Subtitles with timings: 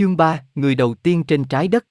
[0.00, 1.84] Chương 3, người đầu tiên trên trái đất.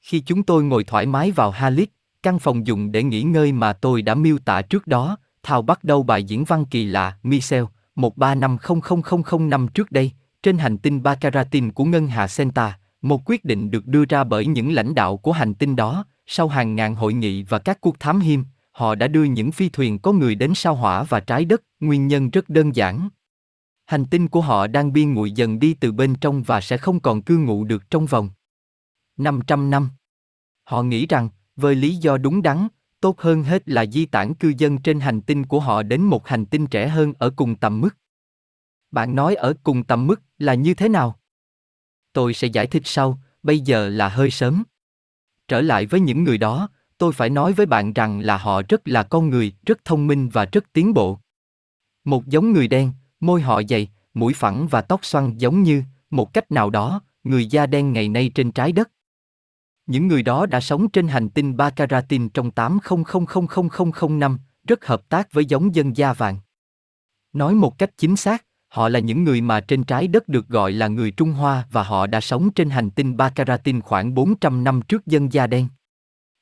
[0.00, 1.90] Khi chúng tôi ngồi thoải mái vào Halit,
[2.22, 5.84] căn phòng dùng để nghỉ ngơi mà tôi đã miêu tả trước đó, Thao bắt
[5.84, 7.64] đầu bài diễn văn kỳ lạ Michel,
[7.96, 10.12] 13500000 năm trước đây,
[10.42, 14.46] trên hành tinh Bacaratin của ngân hà Senta, một quyết định được đưa ra bởi
[14.46, 18.00] những lãnh đạo của hành tinh đó, sau hàng ngàn hội nghị và các cuộc
[18.00, 21.44] thám hiểm, họ đã đưa những phi thuyền có người đến sao hỏa và trái
[21.44, 23.08] đất, nguyên nhân rất đơn giản.
[23.90, 27.00] Hành tinh của họ đang biên nguội dần đi từ bên trong và sẽ không
[27.00, 28.30] còn cư ngụ được trong vòng
[29.16, 29.90] 500 năm.
[30.64, 32.68] Họ nghĩ rằng, với lý do đúng đắn,
[33.00, 36.28] tốt hơn hết là di tản cư dân trên hành tinh của họ đến một
[36.28, 37.96] hành tinh trẻ hơn ở cùng tầm mức.
[38.90, 41.20] Bạn nói ở cùng tầm mức là như thế nào?
[42.12, 44.62] Tôi sẽ giải thích sau, bây giờ là hơi sớm.
[45.48, 48.88] Trở lại với những người đó, tôi phải nói với bạn rằng là họ rất
[48.88, 51.20] là con người, rất thông minh và rất tiến bộ.
[52.04, 56.32] Một giống người đen, môi họ dày, mũi phẳng và tóc xoăn giống như, một
[56.34, 58.90] cách nào đó, người da đen ngày nay trên trái đất.
[59.86, 65.32] Những người đó đã sống trên hành tinh Bacaratin trong 8000000 năm, rất hợp tác
[65.32, 66.38] với giống dân da vàng.
[67.32, 70.72] Nói một cách chính xác, họ là những người mà trên trái đất được gọi
[70.72, 74.82] là người Trung Hoa và họ đã sống trên hành tinh Bacaratin khoảng 400 năm
[74.82, 75.68] trước dân da đen.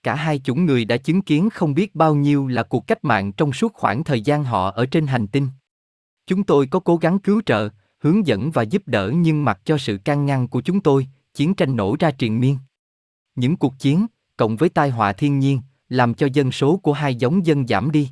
[0.03, 3.33] Cả hai chủng người đã chứng kiến không biết bao nhiêu là cuộc cách mạng
[3.33, 5.49] trong suốt khoảng thời gian họ ở trên hành tinh.
[6.29, 9.79] Chúng tôi có cố gắng cứu trợ, hướng dẫn và giúp đỡ nhưng mặc cho
[9.79, 12.59] sự can ngăn của chúng tôi, chiến tranh nổ ra triền miên.
[13.35, 17.15] Những cuộc chiến, cộng với tai họa thiên nhiên, làm cho dân số của hai
[17.15, 18.11] giống dân giảm đi.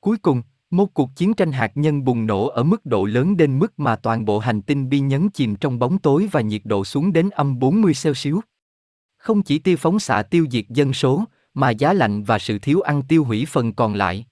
[0.00, 3.58] Cuối cùng, một cuộc chiến tranh hạt nhân bùng nổ ở mức độ lớn đến
[3.58, 6.84] mức mà toàn bộ hành tinh bi nhấn chìm trong bóng tối và nhiệt độ
[6.84, 8.44] xuống đến âm 40 Celsius.
[9.16, 11.24] Không chỉ tiêu phóng xạ tiêu diệt dân số,
[11.54, 14.26] mà giá lạnh và sự thiếu ăn tiêu hủy phần còn lại.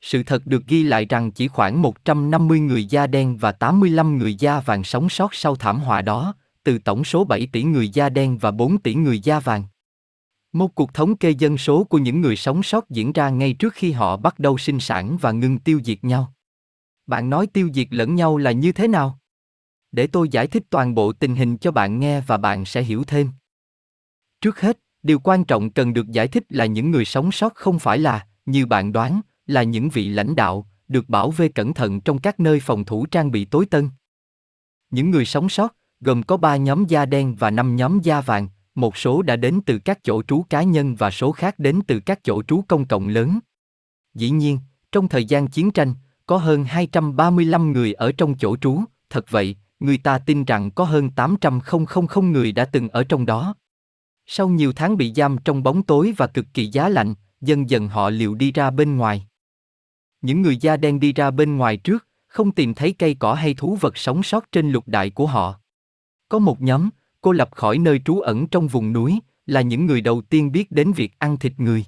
[0.00, 4.34] Sự thật được ghi lại rằng chỉ khoảng 150 người da đen và 85 người
[4.34, 8.08] da vàng sống sót sau thảm họa đó, từ tổng số 7 tỷ người da
[8.08, 9.64] đen và 4 tỷ người da vàng.
[10.52, 13.74] Một cuộc thống kê dân số của những người sống sót diễn ra ngay trước
[13.74, 16.34] khi họ bắt đầu sinh sản và ngừng tiêu diệt nhau.
[17.06, 19.18] Bạn nói tiêu diệt lẫn nhau là như thế nào?
[19.92, 23.04] Để tôi giải thích toàn bộ tình hình cho bạn nghe và bạn sẽ hiểu
[23.04, 23.30] thêm.
[24.40, 27.78] Trước hết, điều quan trọng cần được giải thích là những người sống sót không
[27.78, 32.00] phải là, như bạn đoán, là những vị lãnh đạo, được bảo vệ cẩn thận
[32.00, 33.90] trong các nơi phòng thủ trang bị tối tân.
[34.90, 38.48] Những người sống sót, gồm có 3 nhóm da đen và 5 nhóm da vàng,
[38.74, 42.00] một số đã đến từ các chỗ trú cá nhân và số khác đến từ
[42.00, 43.38] các chỗ trú công cộng lớn.
[44.14, 44.58] Dĩ nhiên,
[44.92, 45.94] trong thời gian chiến tranh,
[46.26, 48.80] có hơn 235 người ở trong chỗ trú,
[49.10, 51.60] thật vậy, người ta tin rằng có hơn 800
[52.32, 53.54] người đã từng ở trong đó.
[54.26, 57.88] Sau nhiều tháng bị giam trong bóng tối và cực kỳ giá lạnh, dần dần
[57.88, 59.26] họ liều đi ra bên ngoài.
[60.20, 63.54] Những người da đen đi ra bên ngoài trước, không tìm thấy cây cỏ hay
[63.54, 65.60] thú vật sống sót trên lục đại của họ.
[66.28, 66.88] Có một nhóm,
[67.20, 70.70] cô lập khỏi nơi trú ẩn trong vùng núi, là những người đầu tiên biết
[70.70, 71.84] đến việc ăn thịt người.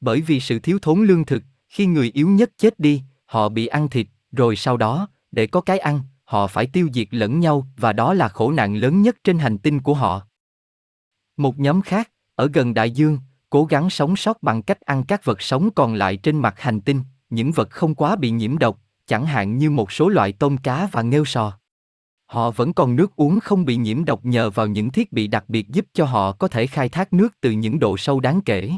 [0.00, 3.66] Bởi vì sự thiếu thốn lương thực, khi người yếu nhất chết đi, họ bị
[3.66, 7.66] ăn thịt, rồi sau đó, để có cái ăn, họ phải tiêu diệt lẫn nhau
[7.76, 10.26] và đó là khổ nạn lớn nhất trên hành tinh của họ.
[11.36, 13.18] Một nhóm khác, ở gần đại dương,
[13.50, 16.80] cố gắng sống sót bằng cách ăn các vật sống còn lại trên mặt hành
[16.80, 20.56] tinh, những vật không quá bị nhiễm độc, chẳng hạn như một số loại tôm
[20.56, 21.58] cá và nghêu sò.
[22.26, 25.44] Họ vẫn còn nước uống không bị nhiễm độc nhờ vào những thiết bị đặc
[25.48, 28.70] biệt giúp cho họ có thể khai thác nước từ những độ sâu đáng kể.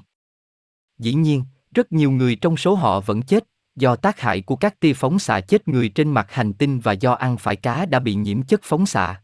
[0.99, 3.45] Dĩ nhiên, rất nhiều người trong số họ vẫn chết
[3.77, 6.93] do tác hại của các tia phóng xạ chết người trên mặt hành tinh và
[6.93, 9.23] do ăn phải cá đã bị nhiễm chất phóng xạ.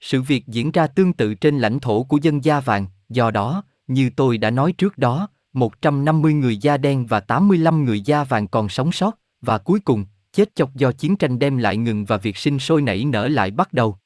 [0.00, 3.64] Sự việc diễn ra tương tự trên lãnh thổ của dân da vàng, do đó,
[3.86, 8.48] như tôi đã nói trước đó, 150 người da đen và 85 người da vàng
[8.48, 12.16] còn sống sót, và cuối cùng, chết chóc do chiến tranh đem lại ngừng và
[12.16, 13.96] việc sinh sôi nảy nở lại bắt đầu.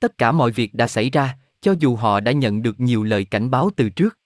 [0.00, 3.24] Tất cả mọi việc đã xảy ra, cho dù họ đã nhận được nhiều lời
[3.24, 4.18] cảnh báo từ trước.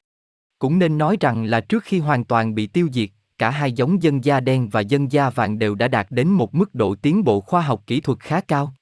[0.59, 4.03] Cũng nên nói rằng là trước khi hoàn toàn bị tiêu diệt, cả hai giống
[4.03, 7.25] dân da đen và dân da vàng đều đã đạt đến một mức độ tiến
[7.25, 8.75] bộ khoa học kỹ thuật khá cao.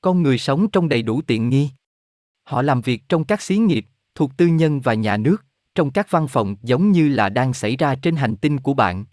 [0.00, 1.70] Con người sống trong đầy đủ tiện nghi.
[2.44, 6.10] Họ làm việc trong các xí nghiệp, thuộc tư nhân và nhà nước, trong các
[6.10, 9.04] văn phòng giống như là đang xảy ra trên hành tinh của bạn.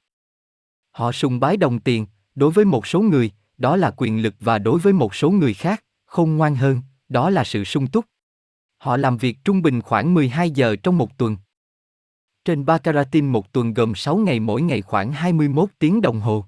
[0.91, 4.59] Họ sùng bái đồng tiền, đối với một số người, đó là quyền lực và
[4.59, 8.05] đối với một số người khác, khôn ngoan hơn, đó là sự sung túc.
[8.77, 11.37] Họ làm việc trung bình khoảng 12 giờ trong một tuần.
[12.45, 16.45] Trên Bacaratin một tuần gồm 6 ngày mỗi ngày khoảng 21 tiếng đồng hồ.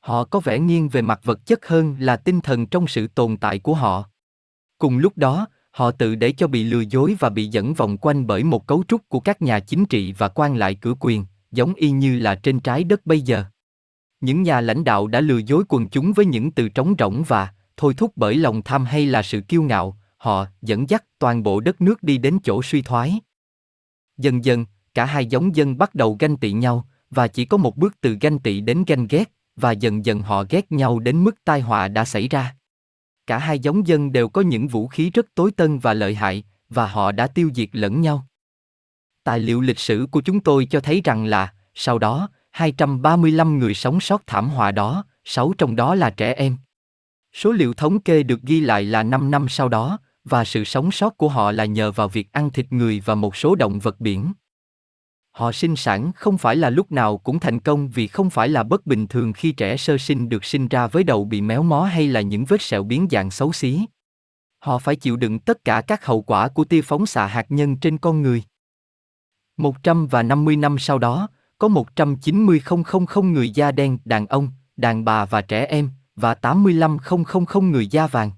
[0.00, 3.36] Họ có vẻ nghiêng về mặt vật chất hơn là tinh thần trong sự tồn
[3.36, 4.04] tại của họ.
[4.78, 8.26] Cùng lúc đó, họ tự để cho bị lừa dối và bị dẫn vòng quanh
[8.26, 11.74] bởi một cấu trúc của các nhà chính trị và quan lại cửa quyền, giống
[11.74, 13.44] y như là trên trái đất bây giờ.
[14.20, 17.48] Những nhà lãnh đạo đã lừa dối quần chúng với những từ trống rỗng và
[17.76, 21.60] thôi thúc bởi lòng tham hay là sự kiêu ngạo, họ dẫn dắt toàn bộ
[21.60, 23.20] đất nước đi đến chỗ suy thoái.
[24.18, 27.76] Dần dần, cả hai giống dân bắt đầu ganh tị nhau, và chỉ có một
[27.76, 31.44] bước từ ganh tị đến ganh ghét, và dần dần họ ghét nhau đến mức
[31.44, 32.54] tai họa đã xảy ra.
[33.26, 36.44] Cả hai giống dân đều có những vũ khí rất tối tân và lợi hại,
[36.68, 38.26] và họ đã tiêu diệt lẫn nhau.
[39.24, 43.74] Tài liệu lịch sử của chúng tôi cho thấy rằng là, sau đó, 235 người
[43.74, 46.56] sống sót thảm họa đó, 6 trong đó là trẻ em.
[47.32, 50.92] Số liệu thống kê được ghi lại là 5 năm sau đó, và sự sống
[50.92, 54.00] sót của họ là nhờ vào việc ăn thịt người và một số động vật
[54.00, 54.32] biển.
[55.34, 58.62] Họ sinh sản không phải là lúc nào cũng thành công vì không phải là
[58.62, 61.84] bất bình thường khi trẻ sơ sinh được sinh ra với đầu bị méo mó
[61.84, 63.86] hay là những vết sẹo biến dạng xấu xí.
[64.58, 67.76] Họ phải chịu đựng tất cả các hậu quả của tia phóng xạ hạt nhân
[67.76, 68.42] trên con người.
[69.56, 71.28] 150 năm sau đó,
[71.58, 77.86] có 190.000 người da đen, đàn ông, đàn bà và trẻ em, và 85.000 người
[77.86, 78.30] da vàng.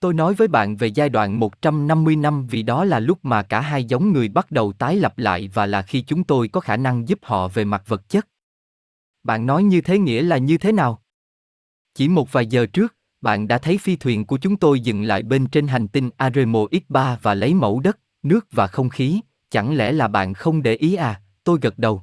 [0.00, 3.60] Tôi nói với bạn về giai đoạn 150 năm vì đó là lúc mà cả
[3.60, 6.76] hai giống người bắt đầu tái lập lại và là khi chúng tôi có khả
[6.76, 8.28] năng giúp họ về mặt vật chất.
[9.22, 11.02] Bạn nói như thế nghĩa là như thế nào?
[11.94, 15.22] Chỉ một vài giờ trước, bạn đã thấy phi thuyền của chúng tôi dừng lại
[15.22, 19.20] bên trên hành tinh Aremo X3 và lấy mẫu đất, nước và không khí,
[19.50, 21.22] chẳng lẽ là bạn không để ý à?
[21.44, 22.02] Tôi gật đầu.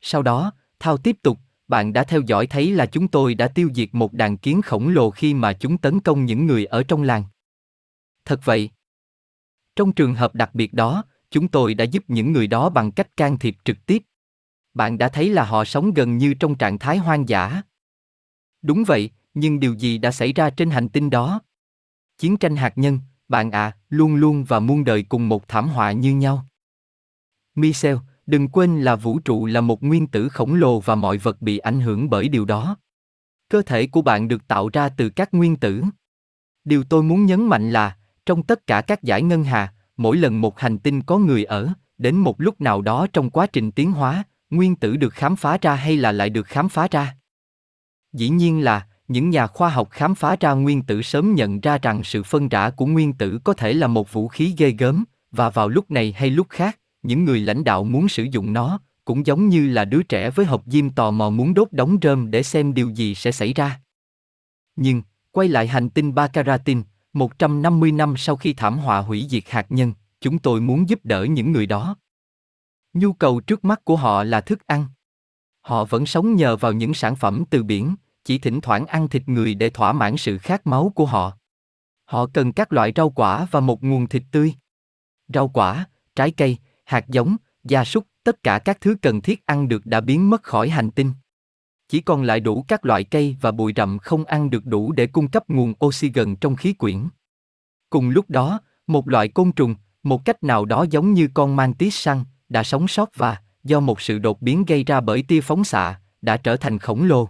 [0.00, 0.52] Sau đó,
[0.84, 1.38] Thao tiếp tục,
[1.68, 4.88] bạn đã theo dõi thấy là chúng tôi đã tiêu diệt một đàn kiến khổng
[4.88, 7.24] lồ khi mà chúng tấn công những người ở trong làng.
[8.24, 8.70] Thật vậy.
[9.76, 13.16] Trong trường hợp đặc biệt đó, chúng tôi đã giúp những người đó bằng cách
[13.16, 14.02] can thiệp trực tiếp.
[14.74, 17.62] Bạn đã thấy là họ sống gần như trong trạng thái hoang dã.
[18.62, 21.40] Đúng vậy, nhưng điều gì đã xảy ra trên hành tinh đó?
[22.18, 25.68] Chiến tranh hạt nhân, bạn ạ, à, luôn luôn và muôn đời cùng một thảm
[25.68, 26.46] họa như nhau.
[27.54, 31.42] Michel, đừng quên là vũ trụ là một nguyên tử khổng lồ và mọi vật
[31.42, 32.76] bị ảnh hưởng bởi điều đó.
[33.48, 35.82] Cơ thể của bạn được tạo ra từ các nguyên tử.
[36.64, 40.40] Điều tôi muốn nhấn mạnh là, trong tất cả các giải ngân hà, mỗi lần
[40.40, 41.68] một hành tinh có người ở,
[41.98, 45.58] đến một lúc nào đó trong quá trình tiến hóa, nguyên tử được khám phá
[45.60, 47.16] ra hay là lại được khám phá ra.
[48.12, 51.78] Dĩ nhiên là, những nhà khoa học khám phá ra nguyên tử sớm nhận ra
[51.78, 55.04] rằng sự phân rã của nguyên tử có thể là một vũ khí ghê gớm,
[55.30, 58.78] và vào lúc này hay lúc khác, những người lãnh đạo muốn sử dụng nó,
[59.04, 62.30] cũng giống như là đứa trẻ với hộp diêm tò mò muốn đốt đóng rơm
[62.30, 63.80] để xem điều gì sẽ xảy ra.
[64.76, 69.66] Nhưng, quay lại hành tinh Bakaratin, 150 năm sau khi thảm họa hủy diệt hạt
[69.68, 71.96] nhân, chúng tôi muốn giúp đỡ những người đó.
[72.92, 74.86] Nhu cầu trước mắt của họ là thức ăn.
[75.60, 79.28] Họ vẫn sống nhờ vào những sản phẩm từ biển, chỉ thỉnh thoảng ăn thịt
[79.28, 81.36] người để thỏa mãn sự khát máu của họ.
[82.04, 84.54] Họ cần các loại rau quả và một nguồn thịt tươi.
[85.28, 85.86] Rau quả,
[86.16, 90.00] trái cây, hạt giống, gia súc, tất cả các thứ cần thiết ăn được đã
[90.00, 91.12] biến mất khỏi hành tinh.
[91.88, 95.06] Chỉ còn lại đủ các loại cây và bụi rậm không ăn được đủ để
[95.06, 97.08] cung cấp nguồn oxy gần trong khí quyển.
[97.90, 101.94] Cùng lúc đó, một loại côn trùng, một cách nào đó giống như con mantis
[101.94, 105.64] săn, đã sống sót và, do một sự đột biến gây ra bởi tia phóng
[105.64, 107.28] xạ, đã trở thành khổng lồ.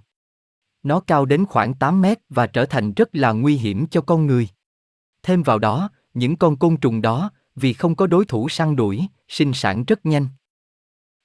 [0.83, 4.27] Nó cao đến khoảng 8 mét và trở thành rất là nguy hiểm cho con
[4.27, 4.49] người.
[5.23, 9.07] Thêm vào đó, những con côn trùng đó, vì không có đối thủ săn đuổi,
[9.29, 10.29] sinh sản rất nhanh.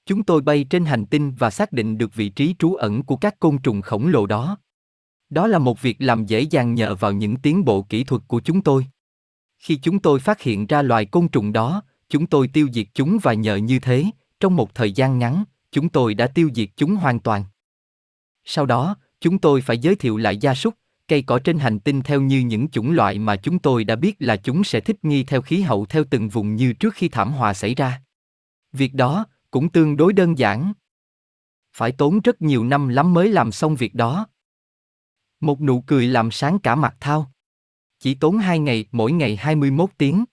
[0.06, 3.16] Chúng tôi bay trên hành tinh và xác định được vị trí trú ẩn của
[3.16, 4.58] các côn trùng khổng lồ đó.
[5.30, 8.40] Đó là một việc làm dễ dàng nhờ vào những tiến bộ kỹ thuật của
[8.40, 8.86] chúng tôi.
[9.58, 13.18] Khi chúng tôi phát hiện ra loài côn trùng đó, chúng tôi tiêu diệt chúng
[13.22, 14.04] và nhờ như thế,
[14.40, 17.44] trong một thời gian ngắn, chúng tôi đã tiêu diệt chúng hoàn toàn.
[18.44, 20.74] Sau đó, chúng tôi phải giới thiệu lại gia súc,
[21.10, 24.16] cây cỏ trên hành tinh theo như những chủng loại mà chúng tôi đã biết
[24.18, 27.32] là chúng sẽ thích nghi theo khí hậu theo từng vùng như trước khi thảm
[27.32, 28.02] họa xảy ra.
[28.72, 30.72] Việc đó cũng tương đối đơn giản.
[31.72, 34.26] Phải tốn rất nhiều năm lắm mới làm xong việc đó.
[35.40, 37.32] Một nụ cười làm sáng cả mặt Thao.
[37.98, 40.24] Chỉ tốn hai ngày, mỗi ngày 21 tiếng.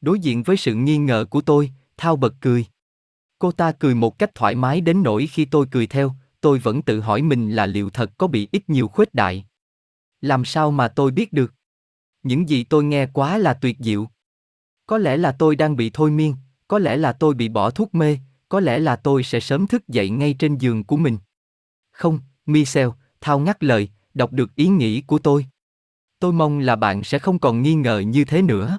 [0.00, 2.66] Đối diện với sự nghi ngờ của tôi, Thao bật cười.
[3.38, 6.82] Cô ta cười một cách thoải mái đến nỗi khi tôi cười theo, tôi vẫn
[6.82, 9.47] tự hỏi mình là liệu thật có bị ít nhiều khuếch đại.
[10.20, 11.54] Làm sao mà tôi biết được?
[12.22, 14.08] Những gì tôi nghe quá là tuyệt diệu.
[14.86, 16.34] Có lẽ là tôi đang bị thôi miên,
[16.68, 19.88] có lẽ là tôi bị bỏ thuốc mê, có lẽ là tôi sẽ sớm thức
[19.88, 21.18] dậy ngay trên giường của mình.
[21.90, 22.88] Không, Michel,
[23.20, 25.46] thao ngắt lời, đọc được ý nghĩ của tôi.
[26.18, 28.78] Tôi mong là bạn sẽ không còn nghi ngờ như thế nữa.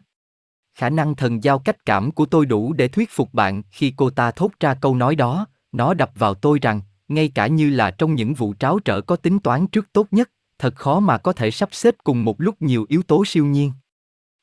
[0.74, 4.10] Khả năng thần giao cách cảm của tôi đủ để thuyết phục bạn khi cô
[4.10, 7.91] ta thốt ra câu nói đó, nó đập vào tôi rằng, ngay cả như là
[7.91, 10.29] trong những vụ tráo trở có tính toán trước tốt nhất,
[10.60, 13.72] thật khó mà có thể sắp xếp cùng một lúc nhiều yếu tố siêu nhiên.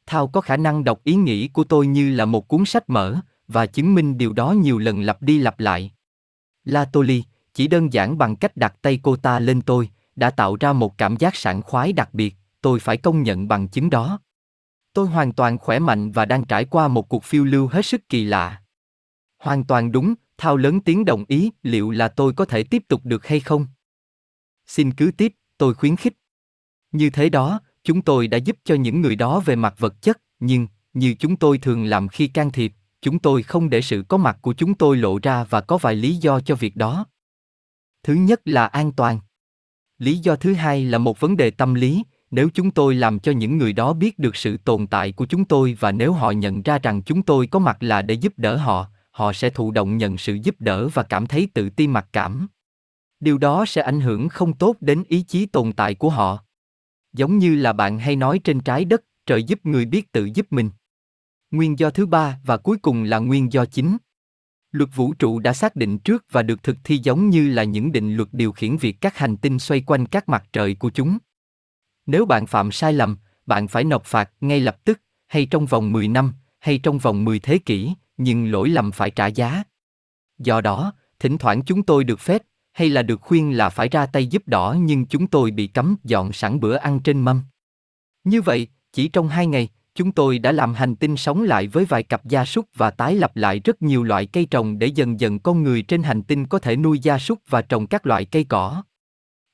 [0.06, 3.16] Thao có khả năng đọc ý nghĩ của tôi như là một cuốn sách mở,
[3.49, 5.92] và chứng minh điều đó nhiều lần lặp đi lặp lại.
[6.64, 10.56] La Toli, chỉ đơn giản bằng cách đặt tay cô ta lên tôi, đã tạo
[10.61, 14.20] ra một cảm giác sảng khoái đặc biệt, tôi phải công nhận bằng chứng đó.
[14.92, 18.08] Tôi hoàn toàn khỏe mạnh và đang trải qua một cuộc phiêu lưu hết sức
[18.08, 18.62] kỳ lạ.
[19.38, 23.00] Hoàn toàn đúng, Thao lớn tiếng đồng ý, liệu là tôi có thể tiếp tục
[23.04, 23.66] được hay không?
[24.66, 26.14] Xin cứ tiếp, tôi khuyến khích.
[26.92, 30.20] Như thế đó, chúng tôi đã giúp cho những người đó về mặt vật chất,
[30.40, 32.72] nhưng, như chúng tôi thường làm khi can thiệp,
[33.02, 35.94] chúng tôi không để sự có mặt của chúng tôi lộ ra và có vài
[35.94, 37.06] lý do cho việc đó.
[38.02, 39.20] Thứ nhất là an toàn.
[39.98, 43.32] Lý do thứ hai là một vấn đề tâm lý, nếu chúng tôi làm cho
[43.32, 46.62] những người đó biết được sự tồn tại của chúng tôi và nếu họ nhận
[46.62, 49.96] ra rằng chúng tôi có mặt là để giúp đỡ họ, họ sẽ thụ động
[49.96, 52.48] nhận sự giúp đỡ và cảm thấy tự ti mặc cảm.
[53.20, 56.44] Điều đó sẽ ảnh hưởng không tốt đến ý chí tồn tại của họ.
[57.12, 60.46] Giống như là bạn hay nói trên trái đất, trời giúp người biết tự giúp
[60.50, 60.70] mình.
[61.50, 63.96] Nguyên do thứ ba và cuối cùng là nguyên do chính.
[64.73, 67.92] Luật vũ trụ đã xác định trước và được thực thi giống như là những
[67.92, 71.18] định luật điều khiển việc các hành tinh xoay quanh các mặt trời của chúng.
[72.06, 75.92] Nếu bạn phạm sai lầm, bạn phải nộp phạt ngay lập tức, hay trong vòng
[75.92, 79.62] 10 năm, hay trong vòng 10 thế kỷ, nhưng lỗi lầm phải trả giá.
[80.38, 82.42] Do đó, thỉnh thoảng chúng tôi được phép,
[82.76, 85.97] hay là được khuyên là phải ra tay giúp đỡ nhưng chúng tôi bị cấm
[86.04, 87.42] dọn sẵn bữa ăn trên mâm.
[88.25, 91.85] Như vậy, chỉ trong hai ngày, chúng tôi đã làm hành tinh sống lại với
[91.85, 95.21] vài cặp gia súc và tái lập lại rất nhiều loại cây trồng để dần
[95.21, 98.25] dần con người trên hành tinh có thể nuôi gia súc và trồng các loại
[98.25, 98.83] cây cỏ.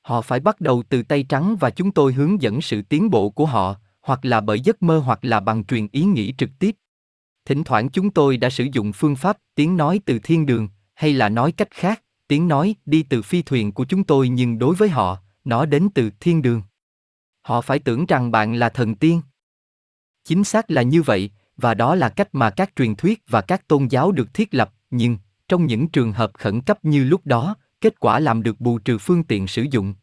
[0.01, 3.29] Họ phải bắt đầu từ tay trắng và chúng tôi hướng dẫn sự tiến bộ
[3.29, 6.75] của họ, hoặc là bởi giấc mơ hoặc là bằng truyền ý nghĩ trực tiếp.
[7.45, 11.13] Thỉnh thoảng chúng tôi đã sử dụng phương pháp tiếng nói từ thiên đường, hay
[11.13, 14.75] là nói cách khác, tiếng nói đi từ phi thuyền của chúng tôi nhưng đối
[14.75, 16.61] với họ, nó đến từ thiên đường.
[17.41, 19.21] Họ phải tưởng rằng bạn là thần tiên.
[20.23, 23.67] Chính xác là như vậy, và đó là cách mà các truyền thuyết và các
[23.67, 27.55] tôn giáo được thiết lập, nhưng, trong những trường hợp khẩn cấp như lúc đó,
[27.81, 29.93] kết quả làm được bù trừ phương tiện sử dụng.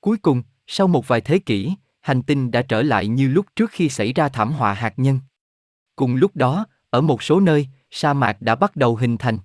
[0.00, 3.70] Cuối cùng, sau một vài thế kỷ, hành tinh đã trở lại như lúc trước
[3.70, 5.20] khi xảy ra thảm họa hạt nhân.
[5.96, 9.38] Cùng lúc đó, ở một số nơi, sa mạc đã bắt đầu hình thành.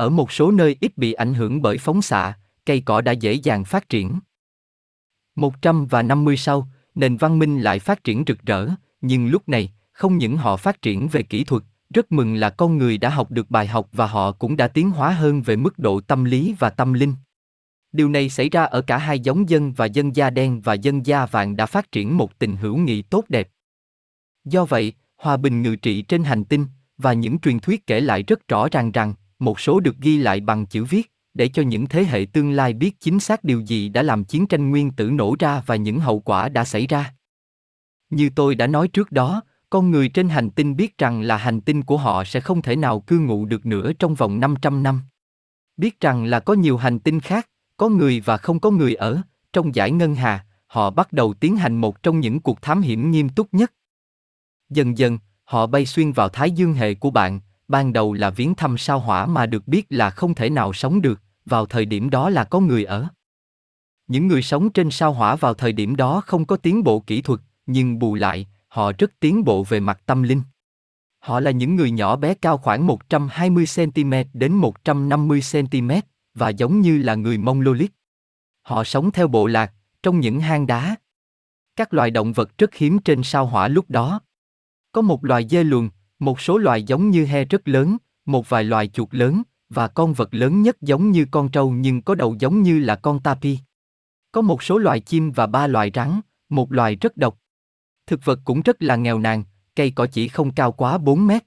[0.00, 3.32] Ở một số nơi ít bị ảnh hưởng bởi phóng xạ, cây cỏ đã dễ
[3.32, 4.20] dàng phát triển.
[5.36, 8.68] 150 sau, nền văn minh lại phát triển rực rỡ,
[9.00, 11.62] nhưng lúc này, không những họ phát triển về kỹ thuật,
[11.94, 14.90] rất mừng là con người đã học được bài học và họ cũng đã tiến
[14.90, 17.14] hóa hơn về mức độ tâm lý và tâm linh.
[17.92, 21.06] Điều này xảy ra ở cả hai giống dân và dân da đen và dân
[21.06, 23.48] da vàng đã phát triển một tình hữu nghị tốt đẹp.
[24.44, 26.66] Do vậy, hòa bình ngự trị trên hành tinh,
[26.98, 30.40] và những truyền thuyết kể lại rất rõ ràng rằng, một số được ghi lại
[30.40, 33.88] bằng chữ viết, để cho những thế hệ tương lai biết chính xác điều gì
[33.88, 37.14] đã làm chiến tranh nguyên tử nổ ra và những hậu quả đã xảy ra.
[38.10, 41.60] Như tôi đã nói trước đó, con người trên hành tinh biết rằng là hành
[41.60, 45.00] tinh của họ sẽ không thể nào cư ngụ được nữa trong vòng 500 năm.
[45.76, 49.22] Biết rằng là có nhiều hành tinh khác, có người và không có người ở,
[49.52, 53.10] trong giải ngân hà, họ bắt đầu tiến hành một trong những cuộc thám hiểm
[53.10, 53.72] nghiêm túc nhất.
[54.70, 58.54] Dần dần, họ bay xuyên vào thái dương hệ của bạn, ban đầu là viếng
[58.54, 62.10] thăm sao hỏa mà được biết là không thể nào sống được, vào thời điểm
[62.10, 63.08] đó là có người ở.
[64.06, 67.22] Những người sống trên sao hỏa vào thời điểm đó không có tiến bộ kỹ
[67.22, 70.42] thuật, nhưng bù lại, họ rất tiến bộ về mặt tâm linh.
[71.18, 76.02] Họ là những người nhỏ bé cao khoảng 120cm đến 150cm,
[76.34, 77.90] và giống như là người mong lô lít.
[78.62, 79.72] Họ sống theo bộ lạc,
[80.02, 80.96] trong những hang đá.
[81.76, 84.20] Các loài động vật rất hiếm trên sao hỏa lúc đó.
[84.92, 85.88] Có một loài dê luồn,
[86.20, 90.12] một số loài giống như he rất lớn, một vài loài chuột lớn, và con
[90.12, 93.58] vật lớn nhất giống như con trâu nhưng có đầu giống như là con tapi.
[94.32, 97.38] Có một số loài chim và ba loài rắn, một loài rất độc.
[98.06, 99.44] Thực vật cũng rất là nghèo nàn,
[99.76, 101.44] cây cỏ chỉ không cao quá 4 mét.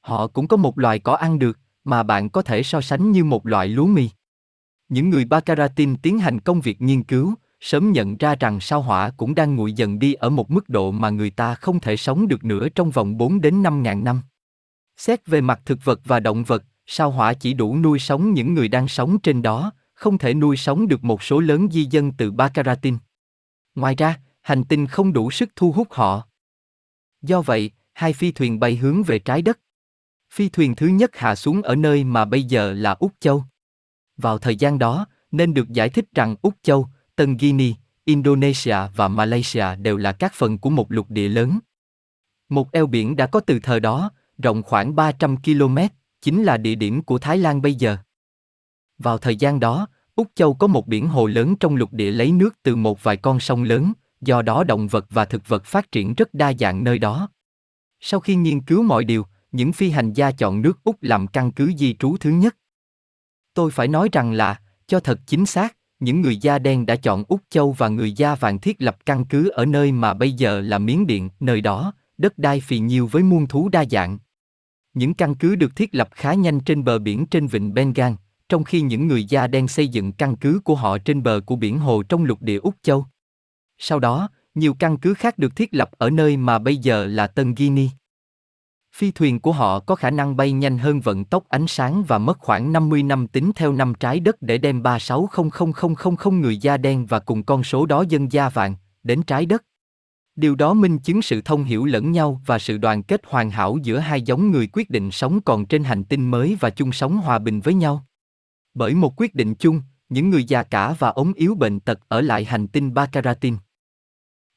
[0.00, 3.24] Họ cũng có một loài cỏ ăn được, mà bạn có thể so sánh như
[3.24, 4.10] một loại lúa mì.
[4.88, 9.10] Những người Bakaratin tiến hành công việc nghiên cứu, sớm nhận ra rằng sao hỏa
[9.10, 12.28] cũng đang nguội dần đi ở một mức độ mà người ta không thể sống
[12.28, 14.22] được nữa trong vòng 4 đến 5 ngàn năm.
[14.96, 18.54] Xét về mặt thực vật và động vật, sao hỏa chỉ đủ nuôi sống những
[18.54, 22.12] người đang sống trên đó, không thể nuôi sống được một số lớn di dân
[22.12, 22.98] từ Bacaratin.
[23.74, 26.28] Ngoài ra, hành tinh không đủ sức thu hút họ.
[27.22, 29.58] Do vậy, hai phi thuyền bay hướng về trái đất.
[30.32, 33.44] Phi thuyền thứ nhất hạ xuống ở nơi mà bây giờ là Úc Châu.
[34.16, 37.72] Vào thời gian đó, nên được giải thích rằng Úc Châu, Tân Guinea,
[38.04, 41.58] Indonesia và Malaysia đều là các phần của một lục địa lớn.
[42.48, 45.78] Một eo biển đã có từ thời đó, rộng khoảng 300 km,
[46.22, 47.96] chính là địa điểm của Thái Lan bây giờ.
[48.98, 52.32] Vào thời gian đó, Úc Châu có một biển hồ lớn trong lục địa lấy
[52.32, 55.92] nước từ một vài con sông lớn, do đó động vật và thực vật phát
[55.92, 57.28] triển rất đa dạng nơi đó.
[58.00, 61.52] Sau khi nghiên cứu mọi điều, những phi hành gia chọn nước Úc làm căn
[61.52, 62.56] cứ di trú thứ nhất.
[63.54, 67.24] Tôi phải nói rằng là, cho thật chính xác, những người da đen đã chọn
[67.28, 70.60] Úc Châu và người da vàng thiết lập căn cứ ở nơi mà bây giờ
[70.60, 74.18] là Miến Điện, nơi đó, đất đai phì nhiêu với muôn thú đa dạng.
[74.94, 78.12] Những căn cứ được thiết lập khá nhanh trên bờ biển trên vịnh Bengal,
[78.48, 81.56] trong khi những người da đen xây dựng căn cứ của họ trên bờ của
[81.56, 83.06] biển hồ trong lục địa Úc Châu.
[83.78, 87.26] Sau đó, nhiều căn cứ khác được thiết lập ở nơi mà bây giờ là
[87.26, 87.86] Tân Guinea.
[88.96, 92.18] Phi thuyền của họ có khả năng bay nhanh hơn vận tốc ánh sáng và
[92.18, 97.06] mất khoảng 50 năm tính theo năm trái đất để đem 360000 người da đen
[97.06, 99.64] và cùng con số đó dân da vàng đến trái đất.
[100.36, 103.78] Điều đó minh chứng sự thông hiểu lẫn nhau và sự đoàn kết hoàn hảo
[103.82, 107.16] giữa hai giống người quyết định sống còn trên hành tinh mới và chung sống
[107.16, 108.06] hòa bình với nhau.
[108.74, 112.20] Bởi một quyết định chung, những người già cả và ống yếu bệnh tật ở
[112.20, 113.56] lại hành tinh Bakaratin.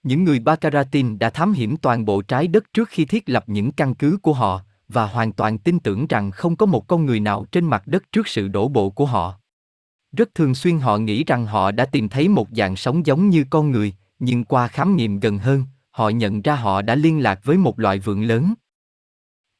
[0.04, 3.72] Những người Bakaratin đã thám hiểm toàn bộ trái đất trước khi thiết lập những
[3.72, 7.20] căn cứ của họ, và hoàn toàn tin tưởng rằng không có một con người
[7.20, 9.34] nào trên mặt đất trước sự đổ bộ của họ.
[10.12, 13.46] Rất thường xuyên họ nghĩ rằng họ đã tìm thấy một dạng sống giống như
[13.50, 17.40] con người, nhưng qua khám nghiệm gần hơn, họ nhận ra họ đã liên lạc
[17.44, 18.54] với một loại vượn lớn.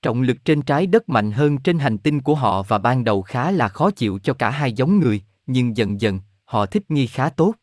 [0.02, 3.22] Trọng lực trên trái đất mạnh hơn trên hành tinh của họ và ban đầu
[3.22, 7.08] khá là khó chịu cho cả hai giống người, nhưng dần dần, họ thích nghi
[7.08, 7.54] khá tốt.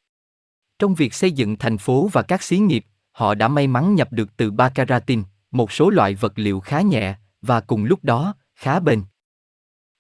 [0.79, 4.09] Trong việc xây dựng thành phố và các xí nghiệp, họ đã may mắn nhập
[4.13, 8.81] được từ Bacaratin, một số loại vật liệu khá nhẹ, và cùng lúc đó, khá
[8.81, 9.03] bền.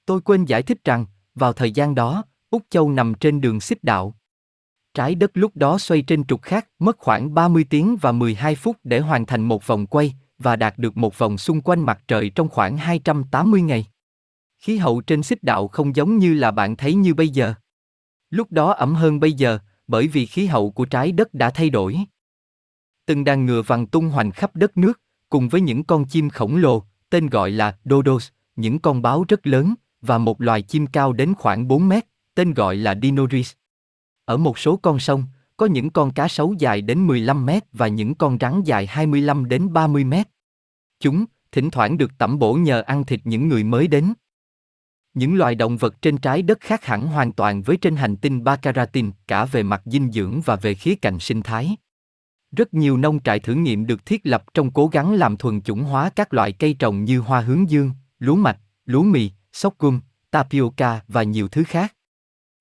[0.06, 3.84] Tôi quên giải thích rằng, vào thời gian đó, Úc Châu nằm trên đường xích
[3.84, 4.14] đạo.
[4.94, 8.76] Trái đất lúc đó xoay trên trục khác, mất khoảng 30 tiếng và 12 phút
[8.84, 12.30] để hoàn thành một vòng quay, và đạt được một vòng xung quanh mặt trời
[12.30, 13.86] trong khoảng 280 ngày.
[14.58, 17.54] Khí hậu trên xích đạo không giống như là bạn thấy như bây giờ.
[18.30, 21.70] Lúc đó ẩm hơn bây giờ, bởi vì khí hậu của trái đất đã thay
[21.70, 21.98] đổi.
[23.06, 26.56] Từng đàn ngựa vằn tung hoành khắp đất nước, cùng với những con chim khổng
[26.56, 31.12] lồ, tên gọi là dodos, những con báo rất lớn, và một loài chim cao
[31.12, 33.52] đến khoảng 4 mét, tên gọi là dinoris.
[34.24, 35.24] Ở một số con sông,
[35.56, 39.48] có những con cá sấu dài đến 15 mét và những con rắn dài 25
[39.48, 40.28] đến 30 mét.
[41.00, 44.12] Chúng, thỉnh thoảng được tẩm bổ nhờ ăn thịt những người mới đến.
[45.16, 48.44] Những loài động vật trên trái đất khác hẳn hoàn toàn với trên hành tinh
[48.44, 51.76] Bacaratin cả về mặt dinh dưỡng và về khía cạnh sinh thái.
[52.56, 55.82] Rất nhiều nông trại thử nghiệm được thiết lập trong cố gắng làm thuần chủng
[55.82, 60.00] hóa các loại cây trồng như hoa hướng dương, lúa mạch, lúa mì, sorghum,
[60.30, 61.94] tapioca và nhiều thứ khác.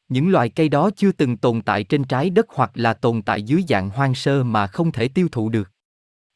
[0.09, 3.43] Những loài cây đó chưa từng tồn tại trên trái đất hoặc là tồn tại
[3.43, 5.71] dưới dạng hoang sơ mà không thể tiêu thụ được.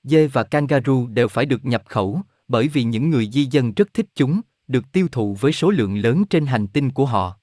[0.04, 3.94] Dê và kangaroo đều phải được nhập khẩu, bởi vì những người di dân rất
[3.94, 7.36] thích chúng, được tiêu thụ với số lượng lớn trên hành tinh của họ.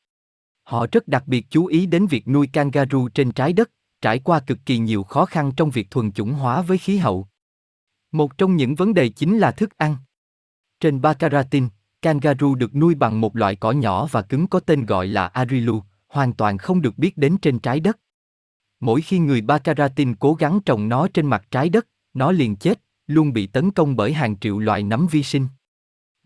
[0.63, 4.41] Họ rất đặc biệt chú ý đến việc nuôi kangaroo trên trái đất, trải qua
[4.41, 7.29] cực kỳ nhiều khó khăn trong việc thuần chủng hóa với khí hậu.
[8.13, 9.97] Một trong những vấn đề chính là thức ăn.
[10.81, 11.69] Trên Bacaratin,
[12.03, 15.83] kangaroo được nuôi bằng một loại cỏ nhỏ và cứng có tên gọi là arilu,
[16.09, 17.99] hoàn toàn không được biết đến trên trái đất.
[18.81, 22.81] Mỗi khi người Bacaratin cố gắng trồng nó trên mặt trái đất, nó liền chết,
[23.07, 25.49] luôn bị tấn công bởi hàng triệu loại nấm vi sinh.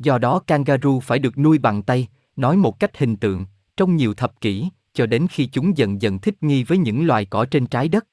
[0.01, 3.45] Do đó kangaroo phải được nuôi bằng tay, nói một cách hình tượng,
[3.77, 7.25] trong nhiều thập kỷ, cho đến khi chúng dần dần thích nghi với những loài
[7.25, 8.07] cỏ trên trái đất.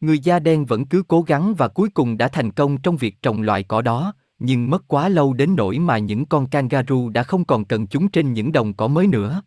[0.00, 3.22] Người da đen vẫn cứ cố gắng và cuối cùng đã thành công trong việc
[3.22, 7.22] trồng loại cỏ đó, nhưng mất quá lâu đến nỗi mà những con kangaroo đã
[7.22, 9.42] không còn cần chúng trên những đồng cỏ mới nữa.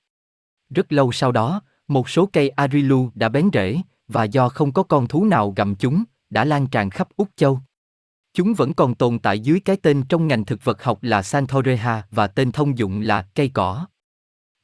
[0.69, 4.83] Rất lâu sau đó, một số cây arilu đã bén rễ, và do không có
[4.83, 7.59] con thú nào gặm chúng, đã lan tràn khắp Úc Châu.
[8.33, 12.03] Chúng vẫn còn tồn tại dưới cái tên trong ngành thực vật học là Xanthoreha
[12.11, 13.87] và tên thông dụng là cây cỏ.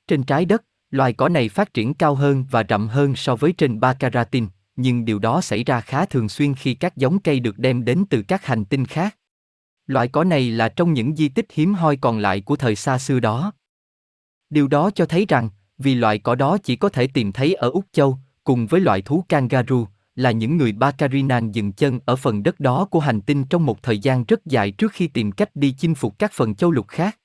[0.07, 3.53] Trên trái đất, loài cỏ này phát triển cao hơn và rậm hơn so với
[3.57, 7.59] trên Bacaratin, nhưng điều đó xảy ra khá thường xuyên khi các giống cây được
[7.59, 9.17] đem đến từ các hành tinh khác.
[9.87, 12.97] Loại cỏ này là trong những di tích hiếm hoi còn lại của thời xa
[12.97, 13.51] xưa đó.
[14.49, 17.69] Điều đó cho thấy rằng, vì loại cỏ đó chỉ có thể tìm thấy ở
[17.69, 19.85] Úc Châu, cùng với loại thú kangaroo,
[20.17, 23.83] là những người Bakarinan dừng chân ở phần đất đó của hành tinh trong một
[23.83, 26.87] thời gian rất dài trước khi tìm cách đi chinh phục các phần châu lục
[26.87, 27.17] khác.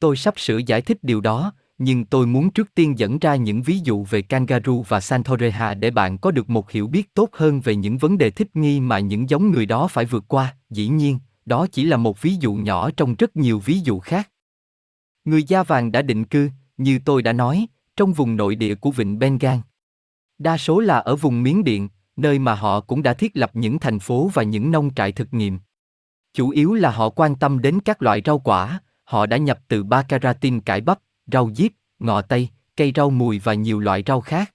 [0.00, 3.62] Tôi sắp sửa giải thích điều đó, nhưng tôi muốn trước tiên dẫn ra những
[3.62, 7.60] ví dụ về kangaroo và Santoreha để bạn có được một hiểu biết tốt hơn
[7.60, 10.88] về những vấn đề thích nghi mà những giống người đó phải vượt qua, dĩ
[10.88, 14.30] nhiên, đó chỉ là một ví dụ nhỏ trong rất nhiều ví dụ khác.
[15.24, 18.90] Người da vàng đã định cư, như tôi đã nói, trong vùng nội địa của
[18.90, 19.58] Vịnh Bengal.
[20.38, 23.78] Đa số là ở vùng Miến Điện, nơi mà họ cũng đã thiết lập những
[23.78, 25.58] thành phố và những nông trại thực nghiệm.
[26.32, 29.84] Chủ yếu là họ quan tâm đến các loại rau quả, họ đã nhập từ
[29.84, 30.98] Ba Caratin cải bắp,
[31.32, 34.54] rau diếp, ngọ tây, cây rau mùi và nhiều loại rau khác.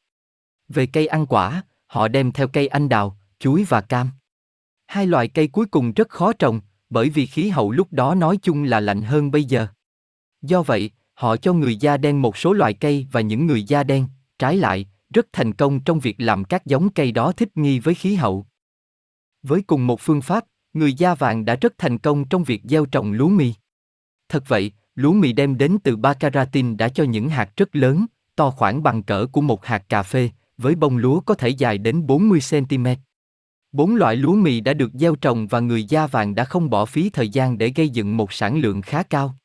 [0.69, 4.09] Về cây ăn quả, họ đem theo cây anh đào, chuối và cam.
[4.87, 8.37] Hai loại cây cuối cùng rất khó trồng, bởi vì khí hậu lúc đó nói
[8.41, 9.67] chung là lạnh hơn bây giờ.
[10.41, 13.83] Do vậy, họ cho người da đen một số loại cây và những người da
[13.83, 14.07] đen,
[14.39, 17.95] trái lại, rất thành công trong việc làm các giống cây đó thích nghi với
[17.95, 18.45] khí hậu.
[19.43, 22.85] Với cùng một phương pháp, người da vàng đã rất thành công trong việc gieo
[22.85, 23.53] trồng lúa mì.
[24.29, 28.49] Thật vậy, lúa mì đem đến từ Bacaratin đã cho những hạt rất lớn, to
[28.49, 32.07] khoảng bằng cỡ của một hạt cà phê, với bông lúa có thể dài đến
[32.07, 32.87] 40 cm.
[33.71, 36.85] Bốn loại lúa mì đã được gieo trồng và người da vàng đã không bỏ
[36.85, 39.35] phí thời gian để gây dựng một sản lượng khá cao.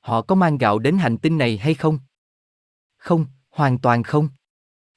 [0.00, 1.98] Họ có mang gạo đến hành tinh này hay không?
[2.96, 4.28] Không, hoàn toàn không.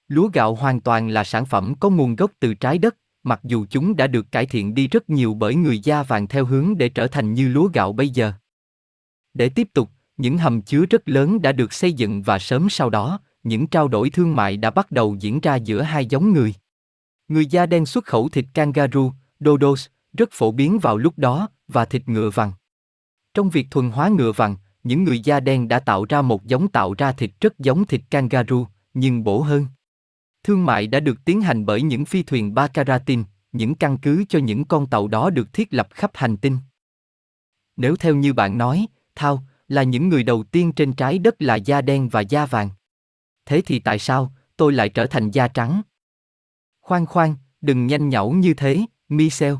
[0.07, 3.65] Lúa gạo hoàn toàn là sản phẩm có nguồn gốc từ trái đất, mặc dù
[3.69, 6.89] chúng đã được cải thiện đi rất nhiều bởi người da vàng theo hướng để
[6.89, 8.33] trở thành như lúa gạo bây giờ.
[9.33, 12.89] Để tiếp tục, những hầm chứa rất lớn đã được xây dựng và sớm sau
[12.89, 16.53] đó, những trao đổi thương mại đã bắt đầu diễn ra giữa hai giống người.
[17.27, 19.87] Người da đen xuất khẩu thịt kangaroo, dodos,
[20.17, 22.51] rất phổ biến vào lúc đó, và thịt ngựa vằn.
[23.33, 26.67] Trong việc thuần hóa ngựa vằn, những người da đen đã tạo ra một giống
[26.67, 29.65] tạo ra thịt rất giống thịt kangaroo, nhưng bổ hơn.
[30.45, 34.39] Thương mại đã được tiến hành bởi những phi thuyền Bacaratin, những căn cứ cho
[34.39, 36.58] những con tàu đó được thiết lập khắp hành tinh.
[37.77, 41.55] Nếu theo như bạn nói, Thao, là những người đầu tiên trên trái đất là
[41.55, 42.69] da đen và da vàng.
[43.45, 45.81] Thế thì tại sao, tôi lại trở thành da trắng?
[46.81, 49.53] Khoan khoan, đừng nhanh nhẩu như thế, Michel.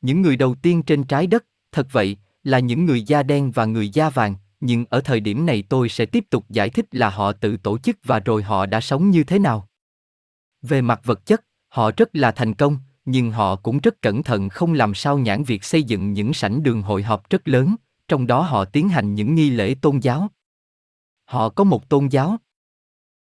[0.00, 3.64] Những người đầu tiên trên trái đất, thật vậy, là những người da đen và
[3.64, 7.10] người da vàng, nhưng ở thời điểm này tôi sẽ tiếp tục giải thích là
[7.10, 9.68] họ tự tổ chức và rồi họ đã sống như thế nào.
[10.68, 14.48] Về mặt vật chất, họ rất là thành công, nhưng họ cũng rất cẩn thận
[14.48, 17.74] không làm sao nhãn việc xây dựng những sảnh đường hội họp rất lớn,
[18.08, 20.28] trong đó họ tiến hành những nghi lễ tôn giáo.
[21.24, 22.36] Họ có một tôn giáo.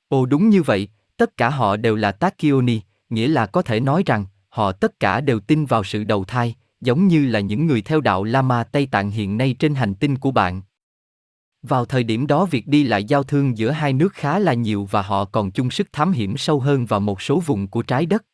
[0.07, 4.03] Ồ đúng như vậy, tất cả họ đều là Takioni, nghĩa là có thể nói
[4.05, 7.81] rằng, họ tất cả đều tin vào sự đầu thai, giống như là những người
[7.81, 10.61] theo đạo Lama Tây Tạng hiện nay trên hành tinh của bạn.
[11.67, 14.87] Vào thời điểm đó việc đi lại giao thương giữa hai nước khá là nhiều
[14.91, 18.05] và họ còn chung sức thám hiểm sâu hơn vào một số vùng của trái
[18.05, 18.25] đất.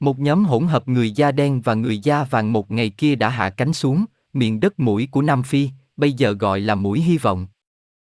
[0.00, 3.28] Một nhóm hỗn hợp người da đen và người da vàng một ngày kia đã
[3.28, 7.18] hạ cánh xuống, miền đất mũi của Nam Phi, bây giờ gọi là mũi hy
[7.18, 7.46] vọng.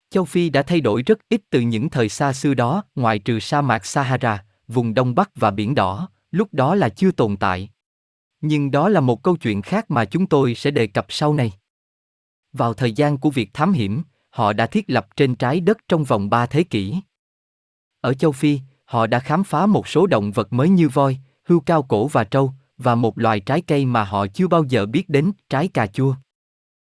[0.10, 3.40] Châu Phi đã thay đổi rất ít từ những thời xa xưa đó, ngoài trừ
[3.40, 7.70] sa mạc Sahara, vùng Đông Bắc và Biển Đỏ, lúc đó là chưa tồn tại.
[8.42, 11.52] Nhưng đó là một câu chuyện khác mà chúng tôi sẽ đề cập sau này.
[12.54, 14.04] Vào thời gian của việc thám hiểm,
[14.34, 16.96] họ đã thiết lập trên trái đất trong vòng 3 thế kỷ.
[18.02, 21.60] Ở châu Phi, họ đã khám phá một số động vật mới như voi, hươu
[21.60, 25.10] cao cổ và trâu, và một loài trái cây mà họ chưa bao giờ biết
[25.10, 26.16] đến, trái cà chua.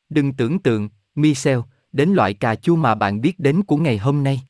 [0.08, 1.58] Đừng tưởng tượng, Michel,
[1.92, 4.42] đến loại cà chua mà bạn biết đến của ngày hôm nay.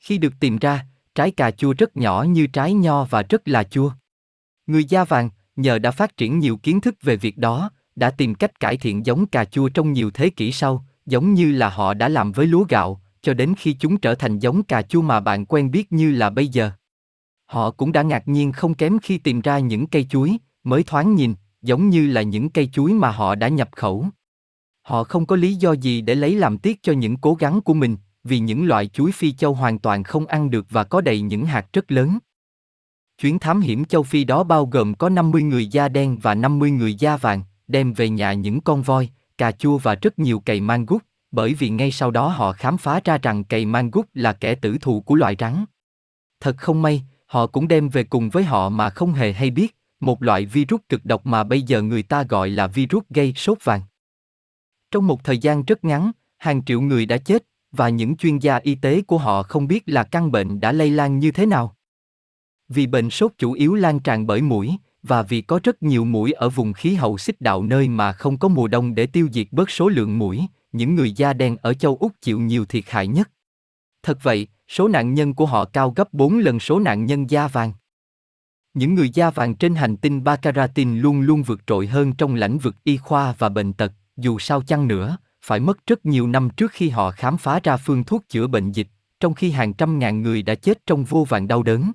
[0.00, 3.64] Khi được tìm ra, trái cà chua rất nhỏ như trái nho và rất là
[3.64, 3.92] chua.
[4.66, 8.34] Người da vàng, nhờ đã phát triển nhiều kiến thức về việc đó, đã tìm
[8.34, 11.94] cách cải thiện giống cà chua trong nhiều thế kỷ sau, giống như là họ
[11.94, 15.20] đã làm với lúa gạo, cho đến khi chúng trở thành giống cà chua mà
[15.20, 16.70] bạn quen biết như là bây giờ.
[17.46, 21.14] Họ cũng đã ngạc nhiên không kém khi tìm ra những cây chuối, mới thoáng
[21.14, 24.06] nhìn, giống như là những cây chuối mà họ đã nhập khẩu.
[24.82, 27.74] Họ không có lý do gì để lấy làm tiếc cho những cố gắng của
[27.74, 31.20] mình, vì những loại chuối phi châu hoàn toàn không ăn được và có đầy
[31.20, 32.18] những hạt rất lớn.
[33.18, 36.70] Chuyến thám hiểm châu Phi đó bao gồm có 50 người da đen và 50
[36.70, 40.60] người da vàng, đem về nhà những con voi, cà chua và rất nhiều cầy
[40.86, 44.54] gút, bởi vì ngay sau đó họ khám phá ra rằng cầy gút là kẻ
[44.54, 45.64] tử thù của loài rắn.
[46.40, 49.76] Thật không may, họ cũng đem về cùng với họ mà không hề hay biết,
[50.00, 53.64] một loại virus cực độc mà bây giờ người ta gọi là virus gây sốt
[53.64, 53.82] vàng.
[54.90, 58.56] Trong một thời gian rất ngắn, hàng triệu người đã chết, và những chuyên gia
[58.56, 61.76] y tế của họ không biết là căn bệnh đã lây lan như thế nào.
[62.68, 64.76] Vì bệnh sốt chủ yếu lan tràn bởi mũi,
[65.08, 68.38] và vì có rất nhiều mũi ở vùng khí hậu xích đạo nơi mà không
[68.38, 71.74] có mùa đông để tiêu diệt bớt số lượng mũi, những người da đen ở
[71.74, 73.30] châu Úc chịu nhiều thiệt hại nhất.
[74.02, 77.48] Thật vậy, số nạn nhân của họ cao gấp 4 lần số nạn nhân da
[77.48, 77.72] vàng.
[78.74, 82.58] Những người da vàng trên hành tinh Bacaratin luôn luôn vượt trội hơn trong lĩnh
[82.58, 86.50] vực y khoa và bệnh tật, dù sao chăng nữa, phải mất rất nhiều năm
[86.50, 88.88] trước khi họ khám phá ra phương thuốc chữa bệnh dịch,
[89.20, 91.92] trong khi hàng trăm ngàn người đã chết trong vô vàn đau đớn.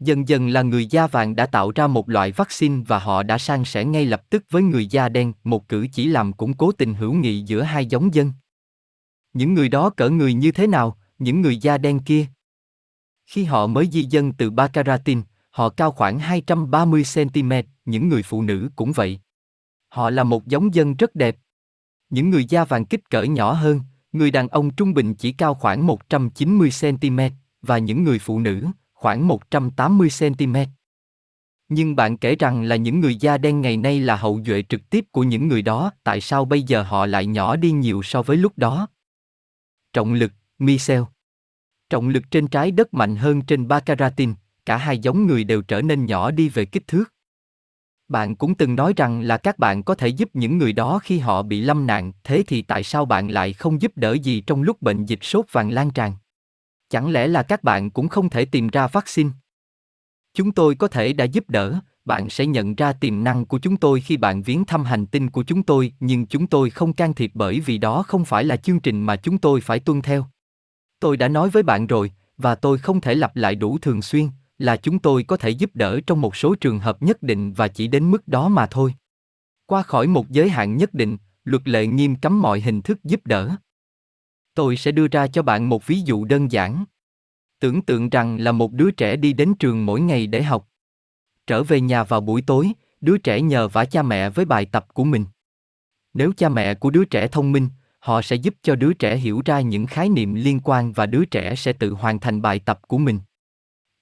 [0.00, 3.38] Dần dần là người da vàng đã tạo ra một loại vaccine và họ đã
[3.38, 6.72] sang sẻ ngay lập tức với người da đen, một cử chỉ làm củng cố
[6.72, 8.32] tình hữu nghị giữa hai giống dân.
[9.32, 12.26] Những người đó cỡ người như thế nào, những người da đen kia?
[13.26, 17.52] Khi họ mới di dân từ Bacaratin, họ cao khoảng 230 cm,
[17.84, 19.20] những người phụ nữ cũng vậy.
[19.88, 21.36] Họ là một giống dân rất đẹp.
[22.10, 23.80] Những người da vàng kích cỡ nhỏ hơn,
[24.12, 27.20] người đàn ông trung bình chỉ cao khoảng 190 cm,
[27.62, 28.66] và những người phụ nữ,
[29.00, 30.56] khoảng 180 cm.
[31.68, 34.90] Nhưng bạn kể rằng là những người da đen ngày nay là hậu duệ trực
[34.90, 38.22] tiếp của những người đó, tại sao bây giờ họ lại nhỏ đi nhiều so
[38.22, 38.88] với lúc đó?
[39.92, 41.02] Trọng lực, Michel.
[41.90, 44.34] Trọng lực trên trái đất mạnh hơn trên Bacaratin,
[44.66, 47.04] cả hai giống người đều trở nên nhỏ đi về kích thước.
[48.08, 51.18] Bạn cũng từng nói rằng là các bạn có thể giúp những người đó khi
[51.18, 54.62] họ bị lâm nạn, thế thì tại sao bạn lại không giúp đỡ gì trong
[54.62, 56.12] lúc bệnh dịch sốt vàng lan tràn?
[56.90, 59.30] Chẳng lẽ là các bạn cũng không thể tìm ra vaccine?
[60.34, 63.76] Chúng tôi có thể đã giúp đỡ, bạn sẽ nhận ra tiềm năng của chúng
[63.76, 67.14] tôi khi bạn viếng thăm hành tinh của chúng tôi, nhưng chúng tôi không can
[67.14, 70.26] thiệp bởi vì đó không phải là chương trình mà chúng tôi phải tuân theo.
[71.00, 74.28] Tôi đã nói với bạn rồi, và tôi không thể lặp lại đủ thường xuyên,
[74.58, 77.68] là chúng tôi có thể giúp đỡ trong một số trường hợp nhất định và
[77.68, 78.94] chỉ đến mức đó mà thôi.
[79.66, 83.20] Qua khỏi một giới hạn nhất định, luật lệ nghiêm cấm mọi hình thức giúp
[83.24, 83.56] đỡ.
[84.60, 86.84] Tôi sẽ đưa ra cho bạn một ví dụ đơn giản.
[87.60, 90.68] Tưởng tượng rằng là một đứa trẻ đi đến trường mỗi ngày để học.
[91.46, 94.86] Trở về nhà vào buổi tối, đứa trẻ nhờ vả cha mẹ với bài tập
[94.94, 95.24] của mình.
[96.14, 97.68] Nếu cha mẹ của đứa trẻ thông minh,
[97.98, 101.24] họ sẽ giúp cho đứa trẻ hiểu ra những khái niệm liên quan và đứa
[101.24, 103.18] trẻ sẽ tự hoàn thành bài tập của mình.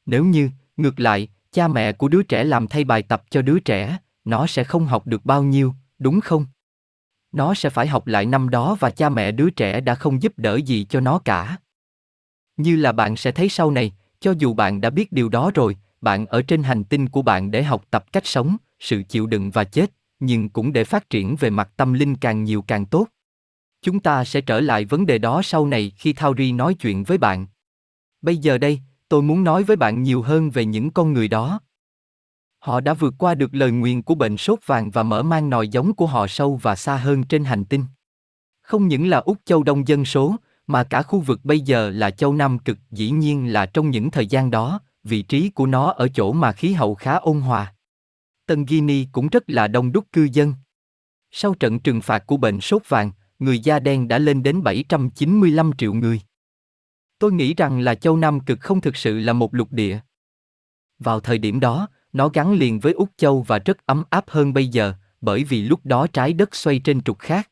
[0.07, 3.61] Nếu như, ngược lại, cha mẹ của đứa trẻ làm thay bài tập cho đứa
[3.61, 6.47] trẻ, nó sẽ không học được bao nhiêu, đúng không?
[7.33, 10.33] Nó sẽ phải học lại năm đó và cha mẹ đứa trẻ đã không giúp
[10.37, 11.57] đỡ gì cho nó cả.
[12.57, 15.77] Như là bạn sẽ thấy sau này, cho dù bạn đã biết điều đó rồi,
[16.01, 19.51] bạn ở trên hành tinh của bạn để học tập cách sống, sự chịu đựng
[19.51, 23.07] và chết, nhưng cũng để phát triển về mặt tâm linh càng nhiều càng tốt.
[23.83, 27.19] Chúng ta sẽ trở lại vấn đề đó sau này khi Thauri nói chuyện với
[27.19, 27.47] bạn.
[28.23, 31.61] Bây giờ đây, tôi muốn nói với bạn nhiều hơn về những con người đó.
[32.69, 35.69] Họ đã vượt qua được lời nguyền của bệnh sốt vàng và mở mang nòi
[35.69, 37.85] giống của họ sâu và xa hơn trên hành tinh.
[38.63, 42.11] Không những là Úc châu đông dân số, mà cả khu vực bây giờ là
[42.11, 45.91] châu Nam cực dĩ nhiên là trong những thời gian đó, vị trí của nó
[45.91, 47.75] ở chỗ mà khí hậu khá ôn hòa.
[48.47, 50.55] Tân Guinea cũng rất là đông đúc cư dân.
[51.31, 55.71] Sau trận trừng phạt của bệnh sốt vàng, người da đen đã lên đến 795
[55.79, 56.21] triệu người.
[57.19, 59.99] Tôi nghĩ rằng là châu Nam cực không thực sự là một lục địa.
[60.99, 64.53] Vào thời điểm đó, nó gắn liền với Úc Châu và rất ấm áp hơn
[64.53, 67.51] bây giờ, bởi vì lúc đó trái đất xoay trên trục khác.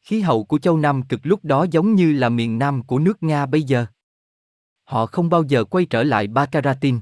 [0.00, 3.22] Khí hậu của châu Nam cực lúc đó giống như là miền Nam của nước
[3.22, 3.86] Nga bây giờ.
[4.84, 7.00] Họ không bao giờ quay trở lại Bakaratin.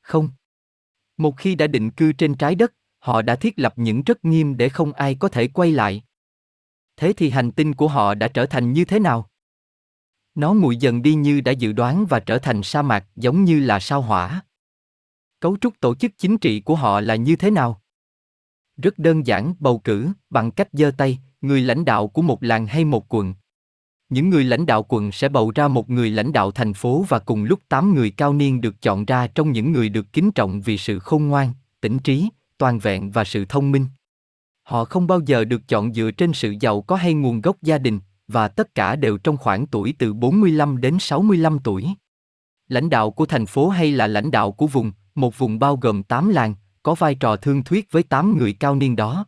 [0.00, 0.28] Không.
[1.16, 4.56] Một khi đã định cư trên trái đất, họ đã thiết lập những rất nghiêm
[4.56, 6.02] để không ai có thể quay lại.
[6.96, 9.30] Thế thì hành tinh của họ đã trở thành như thế nào?
[10.34, 13.60] Nó nguội dần đi như đã dự đoán và trở thành sa mạc giống như
[13.60, 14.42] là sao hỏa.
[15.42, 17.82] Cấu trúc tổ chức chính trị của họ là như thế nào?
[18.82, 22.66] Rất đơn giản, bầu cử, bằng cách giơ tay, người lãnh đạo của một làng
[22.66, 23.34] hay một quận.
[24.08, 27.18] Những người lãnh đạo quận sẽ bầu ra một người lãnh đạo thành phố và
[27.18, 30.60] cùng lúc 8 người cao niên được chọn ra trong những người được kính trọng
[30.60, 32.28] vì sự khôn ngoan, tỉnh trí,
[32.58, 33.86] toàn vẹn và sự thông minh.
[34.62, 37.78] Họ không bao giờ được chọn dựa trên sự giàu có hay nguồn gốc gia
[37.78, 41.88] đình, và tất cả đều trong khoảng tuổi từ 45 đến 65 tuổi.
[42.68, 46.02] Lãnh đạo của thành phố hay là lãnh đạo của vùng, một vùng bao gồm
[46.02, 49.26] 8 làng, có vai trò thương thuyết với 8 người cao niên đó.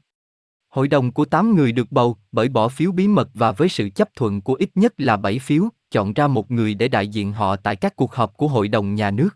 [0.68, 3.88] Hội đồng của 8 người được bầu bởi bỏ phiếu bí mật và với sự
[3.88, 7.32] chấp thuận của ít nhất là 7 phiếu, chọn ra một người để đại diện
[7.32, 9.30] họ tại các cuộc họp của Hội đồng nhà nước.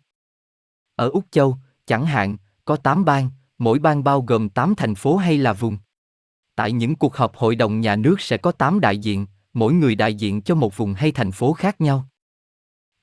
[0.97, 1.57] Ở Úc Châu,
[1.87, 5.79] chẳng hạn, có 8 bang, mỗi bang bao gồm 8 thành phố hay là vùng.
[6.55, 9.95] Tại những cuộc họp Hội đồng nhà nước sẽ có 8 đại diện, mỗi người
[9.95, 12.09] đại diện cho một vùng hay thành phố khác nhau.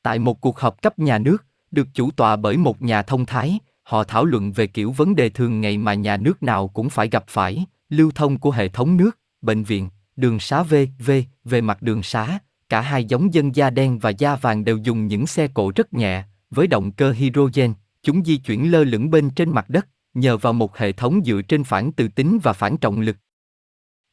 [0.01, 3.59] Tại một cuộc họp cấp nhà nước, được chủ tọa bởi một nhà thông thái,
[3.83, 7.09] họ thảo luận về kiểu vấn đề thường ngày mà nhà nước nào cũng phải
[7.09, 11.11] gặp phải, lưu thông của hệ thống nước, bệnh viện, đường xá V, V,
[11.43, 15.07] về mặt đường xá, cả hai giống dân da đen và da vàng đều dùng
[15.07, 17.73] những xe cộ rất nhẹ, với động cơ hydrogen,
[18.03, 21.41] chúng di chuyển lơ lửng bên trên mặt đất, nhờ vào một hệ thống dựa
[21.41, 23.17] trên phản từ tính và phản trọng lực.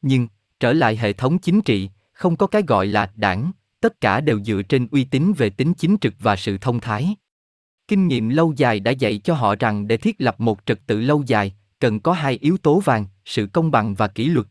[0.01, 0.27] Nhưng,
[0.59, 4.43] trở lại hệ thống chính trị, không có cái gọi là đảng, tất cả đều
[4.43, 7.15] dựa trên uy tín về tính chính trực và sự thông thái.
[7.93, 11.01] Kinh nghiệm lâu dài đã dạy cho họ rằng để thiết lập một trật tự
[11.01, 14.47] lâu dài, cần có hai yếu tố vàng, sự công bằng và kỷ luật.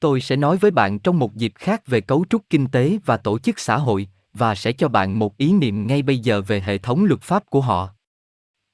[0.00, 3.16] Tôi sẽ nói với bạn trong một dịp khác về cấu trúc kinh tế và
[3.16, 6.60] tổ chức xã hội và sẽ cho bạn một ý niệm ngay bây giờ về
[6.60, 7.90] hệ thống luật pháp của họ.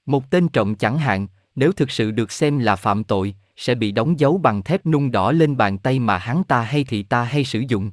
[0.07, 3.93] Một tên trộm chẳng hạn, nếu thực sự được xem là phạm tội, sẽ bị
[3.93, 7.23] đóng dấu bằng thép nung đỏ lên bàn tay mà hắn ta hay thị ta
[7.23, 7.91] hay sử dụng.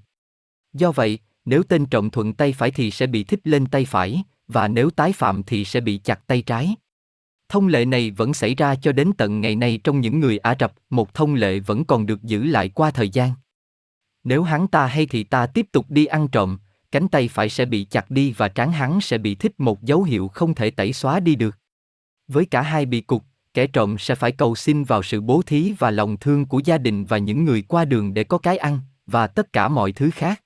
[0.74, 4.24] Do vậy, nếu tên trộm thuận tay phải thì sẽ bị thích lên tay phải,
[4.54, 6.76] và nếu tái phạm thì sẽ bị chặt tay trái.
[7.50, 10.56] Thông lệ này vẫn xảy ra cho đến tận ngày nay trong những người Ả
[10.60, 13.32] Rập, một thông lệ vẫn còn được giữ lại qua thời gian.
[14.24, 16.58] Nếu hắn ta hay thì ta tiếp tục đi ăn trộm,
[16.92, 20.04] cánh tay phải sẽ bị chặt đi và trán hắn sẽ bị thích một dấu
[20.04, 21.58] hiệu không thể tẩy xóa đi được.
[22.28, 25.74] Với cả hai bị cục, kẻ trộm sẽ phải cầu xin vào sự bố thí
[25.80, 28.80] và lòng thương của gia đình và những người qua đường để có cái ăn,
[29.08, 30.42] và tất cả mọi thứ khác.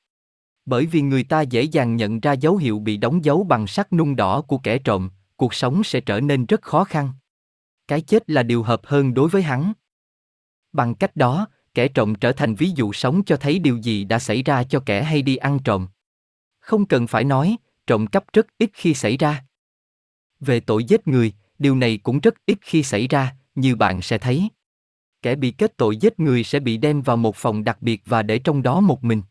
[0.65, 3.93] Bởi vì người ta dễ dàng nhận ra dấu hiệu bị đóng dấu bằng sắc
[3.93, 7.11] nung đỏ của kẻ trộm, cuộc sống sẽ trở nên rất khó khăn.
[7.87, 9.73] Cái chết là điều hợp hơn đối với hắn.
[10.73, 14.19] Bằng cách đó, kẻ trộm trở thành ví dụ sống cho thấy điều gì đã
[14.19, 15.87] xảy ra cho kẻ hay đi ăn trộm.
[16.59, 19.45] Không cần phải nói, trộm cắp rất ít khi xảy ra.
[20.39, 24.17] Về tội giết người, điều này cũng rất ít khi xảy ra, như bạn sẽ
[24.17, 24.49] thấy.
[25.21, 28.23] Kẻ bị kết tội giết người sẽ bị đem vào một phòng đặc biệt và
[28.23, 29.21] để trong đó một mình.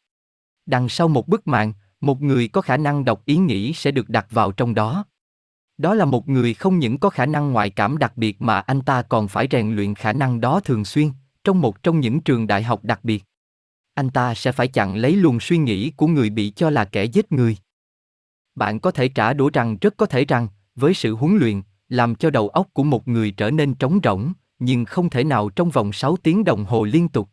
[0.67, 4.09] Đằng sau một bức mạng, một người có khả năng đọc ý nghĩ sẽ được
[4.09, 5.05] đặt vào trong đó.
[5.79, 8.81] Đó là một người không những có khả năng ngoại cảm đặc biệt mà anh
[8.81, 11.11] ta còn phải rèn luyện khả năng đó thường xuyên,
[11.45, 13.25] trong một trong những trường đại học đặc biệt.
[13.95, 17.05] Anh ta sẽ phải chặn lấy luồng suy nghĩ của người bị cho là kẻ
[17.05, 17.57] giết người.
[18.55, 22.15] Bạn có thể trả đũa rằng rất có thể rằng, với sự huấn luyện, làm
[22.15, 25.71] cho đầu óc của một người trở nên trống rỗng, nhưng không thể nào trong
[25.71, 27.29] vòng 6 tiếng đồng hồ liên tục.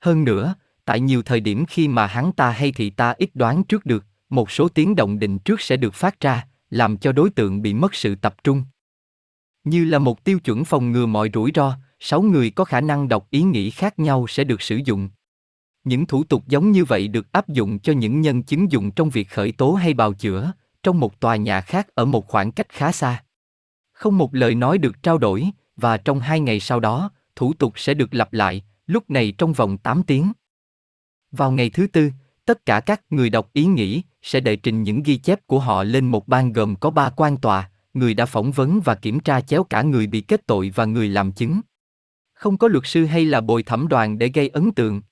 [0.00, 3.64] Hơn nữa, tại nhiều thời điểm khi mà hắn ta hay thị ta ít đoán
[3.64, 7.30] trước được, một số tiếng động định trước sẽ được phát ra, làm cho đối
[7.30, 8.64] tượng bị mất sự tập trung.
[9.64, 13.08] Như là một tiêu chuẩn phòng ngừa mọi rủi ro, sáu người có khả năng
[13.08, 15.08] đọc ý nghĩ khác nhau sẽ được sử dụng.
[15.84, 19.10] Những thủ tục giống như vậy được áp dụng cho những nhân chứng dùng trong
[19.10, 22.68] việc khởi tố hay bào chữa, trong một tòa nhà khác ở một khoảng cách
[22.68, 23.22] khá xa.
[23.92, 27.72] Không một lời nói được trao đổi, và trong hai ngày sau đó, thủ tục
[27.76, 30.32] sẽ được lặp lại, lúc này trong vòng 8 tiếng.
[31.36, 32.10] Vào ngày thứ tư,
[32.44, 35.84] tất cả các người đọc ý nghĩ sẽ đệ trình những ghi chép của họ
[35.84, 39.40] lên một ban gồm có ba quan tòa, người đã phỏng vấn và kiểm tra
[39.40, 41.60] chéo cả người bị kết tội và người làm chứng.
[42.34, 45.02] Không có luật sư hay là bồi thẩm đoàn để gây ấn tượng.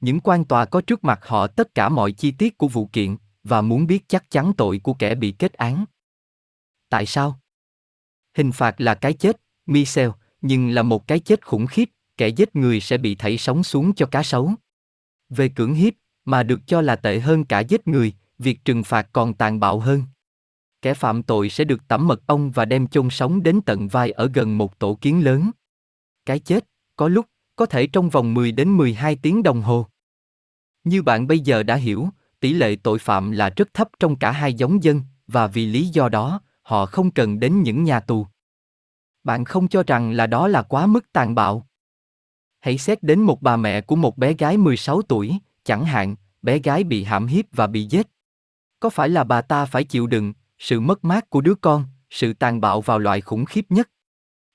[0.00, 3.16] Những quan tòa có trước mặt họ tất cả mọi chi tiết của vụ kiện
[3.44, 5.84] và muốn biết chắc chắn tội của kẻ bị kết án.
[6.88, 7.40] Tại sao?
[8.34, 12.56] Hình phạt là cái chết, Michel, nhưng là một cái chết khủng khiếp, kẻ giết
[12.56, 14.52] người sẽ bị thảy sống xuống cho cá sấu.
[15.28, 19.08] Về cưỡng hiếp, mà được cho là tệ hơn cả giết người, việc trừng phạt
[19.12, 20.02] còn tàn bạo hơn.
[20.82, 24.10] Kẻ phạm tội sẽ được tẩm mật ong và đem chôn sống đến tận vai
[24.10, 25.50] ở gần một tổ kiến lớn.
[26.26, 26.64] Cái chết,
[26.96, 29.86] có lúc, có thể trong vòng 10 đến 12 tiếng đồng hồ.
[30.84, 32.08] Như bạn bây giờ đã hiểu,
[32.40, 35.86] tỷ lệ tội phạm là rất thấp trong cả hai giống dân, và vì lý
[35.86, 38.26] do đó, họ không cần đến những nhà tù.
[39.24, 41.67] Bạn không cho rằng là đó là quá mức tàn bạo.
[42.60, 46.58] Hãy xét đến một bà mẹ của một bé gái 16 tuổi, chẳng hạn, bé
[46.58, 48.06] gái bị hãm hiếp và bị giết.
[48.80, 52.32] Có phải là bà ta phải chịu đựng sự mất mát của đứa con, sự
[52.32, 53.90] tàn bạo vào loại khủng khiếp nhất?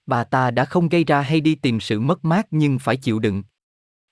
[0.05, 3.19] Bà ta đã không gây ra hay đi tìm sự mất mát nhưng phải chịu
[3.19, 3.43] đựng.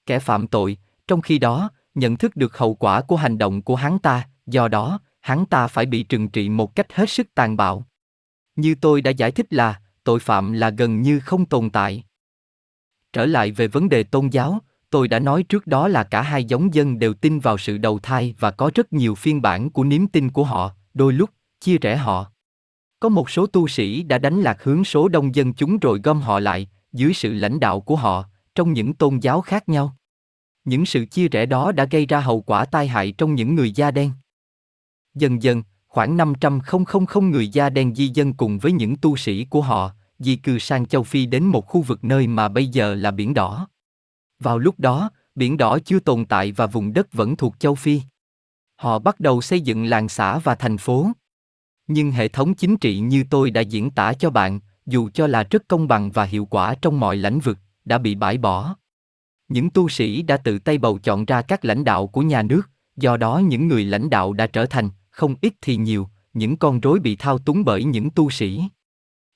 [0.06, 0.78] Kẻ phạm tội,
[1.08, 4.68] trong khi đó, nhận thức được hậu quả của hành động của hắn ta, do
[4.68, 7.86] đó, hắn ta phải bị trừng trị một cách hết sức tàn bạo.
[8.56, 12.04] Như tôi đã giải thích là, tội phạm là gần như không tồn tại.
[13.14, 16.44] Trở lại về vấn đề tôn giáo, tôi đã nói trước đó là cả hai
[16.44, 19.84] giống dân đều tin vào sự đầu thai và có rất nhiều phiên bản của
[19.84, 22.32] niềm tin của họ, đôi lúc chia rẽ họ.
[23.00, 26.22] Có một số tu sĩ đã đánh lạc hướng số đông dân chúng rồi gom
[26.22, 29.96] họ lại, dưới sự lãnh đạo của họ, trong những tôn giáo khác nhau.
[30.66, 33.72] Những sự chia rẽ đó đã gây ra hậu quả tai hại trong những người
[33.72, 34.12] da đen.
[35.16, 36.60] Dần dần, khoảng 500
[37.32, 40.86] người da đen di dân cùng với những tu sĩ của họ, di cư sang
[40.86, 43.68] châu Phi đến một khu vực nơi mà bây giờ là Biển Đỏ.
[44.40, 48.02] Vào lúc đó, Biển Đỏ chưa tồn tại và vùng đất vẫn thuộc châu Phi.
[48.76, 51.12] Họ bắt đầu xây dựng làng xã và thành phố.
[51.88, 55.44] Nhưng hệ thống chính trị như tôi đã diễn tả cho bạn, dù cho là
[55.44, 58.76] rất công bằng và hiệu quả trong mọi lãnh vực, đã bị bãi bỏ.
[59.48, 62.62] Những tu sĩ đã tự tay bầu chọn ra các lãnh đạo của nhà nước,
[62.98, 66.80] do đó những người lãnh đạo đã trở thành, không ít thì nhiều, những con
[66.80, 68.64] rối bị thao túng bởi những tu sĩ.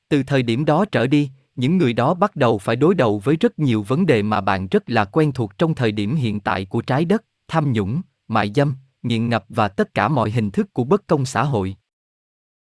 [0.10, 3.36] Từ thời điểm đó trở đi, những người đó bắt đầu phải đối đầu với
[3.36, 6.65] rất nhiều vấn đề mà bạn rất là quen thuộc trong thời điểm hiện tại
[6.65, 10.74] của trái đất, tham nhũng, mại dâm, nghiện ngập và tất cả mọi hình thức
[10.74, 11.76] của bất công xã hội.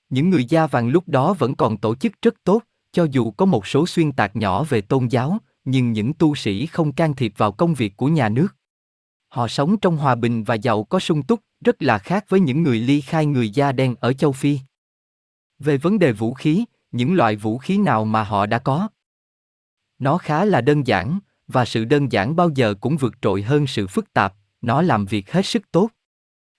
[0.10, 3.46] Những người da vàng lúc đó vẫn còn tổ chức rất tốt, cho dù có
[3.46, 7.34] một số xuyên tạc nhỏ về tôn giáo, nhưng những tu sĩ không can thiệp
[7.38, 8.48] vào công việc của nhà nước.
[9.28, 12.64] Họ sống trong hòa bình và giàu có sung túc, rất là khác với những
[12.64, 14.60] người ly khai người da đen ở châu Phi.
[15.60, 18.88] Về vấn đề vũ khí, những loại vũ khí nào mà họ đã có.
[20.00, 23.68] Nó khá là đơn giản, và sự đơn giản bao giờ cũng vượt trội hơn
[23.68, 25.90] sự phức tạp, nó làm việc hết sức tốt.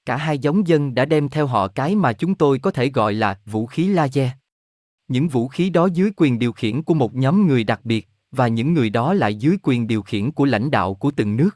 [0.04, 3.14] Cả hai giống dân đã đem theo họ cái mà chúng tôi có thể gọi
[3.14, 4.30] là vũ khí laser.
[5.08, 8.48] Những vũ khí đó dưới quyền điều khiển của một nhóm người đặc biệt, và
[8.48, 11.50] những người đó lại dưới quyền điều khiển của lãnh đạo của từng nước.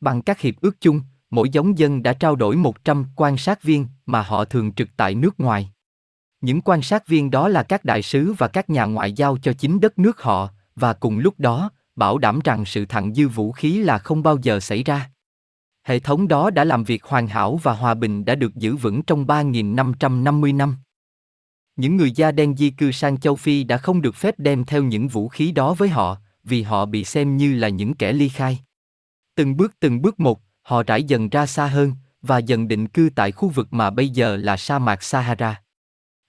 [0.00, 1.00] Bằng các hiệp ước chung,
[1.30, 5.14] mỗi giống dân đã trao đổi 100 quan sát viên mà họ thường trực tại
[5.14, 5.70] nước ngoài.
[6.44, 9.52] Những quan sát viên đó là các đại sứ và các nhà ngoại giao cho
[9.52, 13.52] chính đất nước họ, và cùng lúc đó, bảo đảm rằng sự thặng dư vũ
[13.52, 15.10] khí là không bao giờ xảy ra.
[15.84, 19.02] Hệ thống đó đã làm việc hoàn hảo và hòa bình đã được giữ vững
[19.02, 20.76] trong 3.550 năm.
[21.76, 24.82] Những người da đen di cư sang châu Phi đã không được phép đem theo
[24.82, 28.28] những vũ khí đó với họ, vì họ bị xem như là những kẻ ly
[28.28, 28.58] khai.
[29.34, 31.92] Từng bước từng bước một, họ trải dần ra xa hơn,
[32.22, 35.63] và dần định cư tại khu vực mà bây giờ là sa mạc Sahara.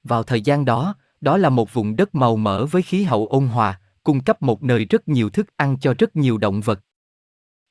[0.05, 3.47] Vào thời gian đó, đó là một vùng đất màu mỡ với khí hậu ôn
[3.47, 6.79] hòa, cung cấp một nơi rất nhiều thức ăn cho rất nhiều động vật.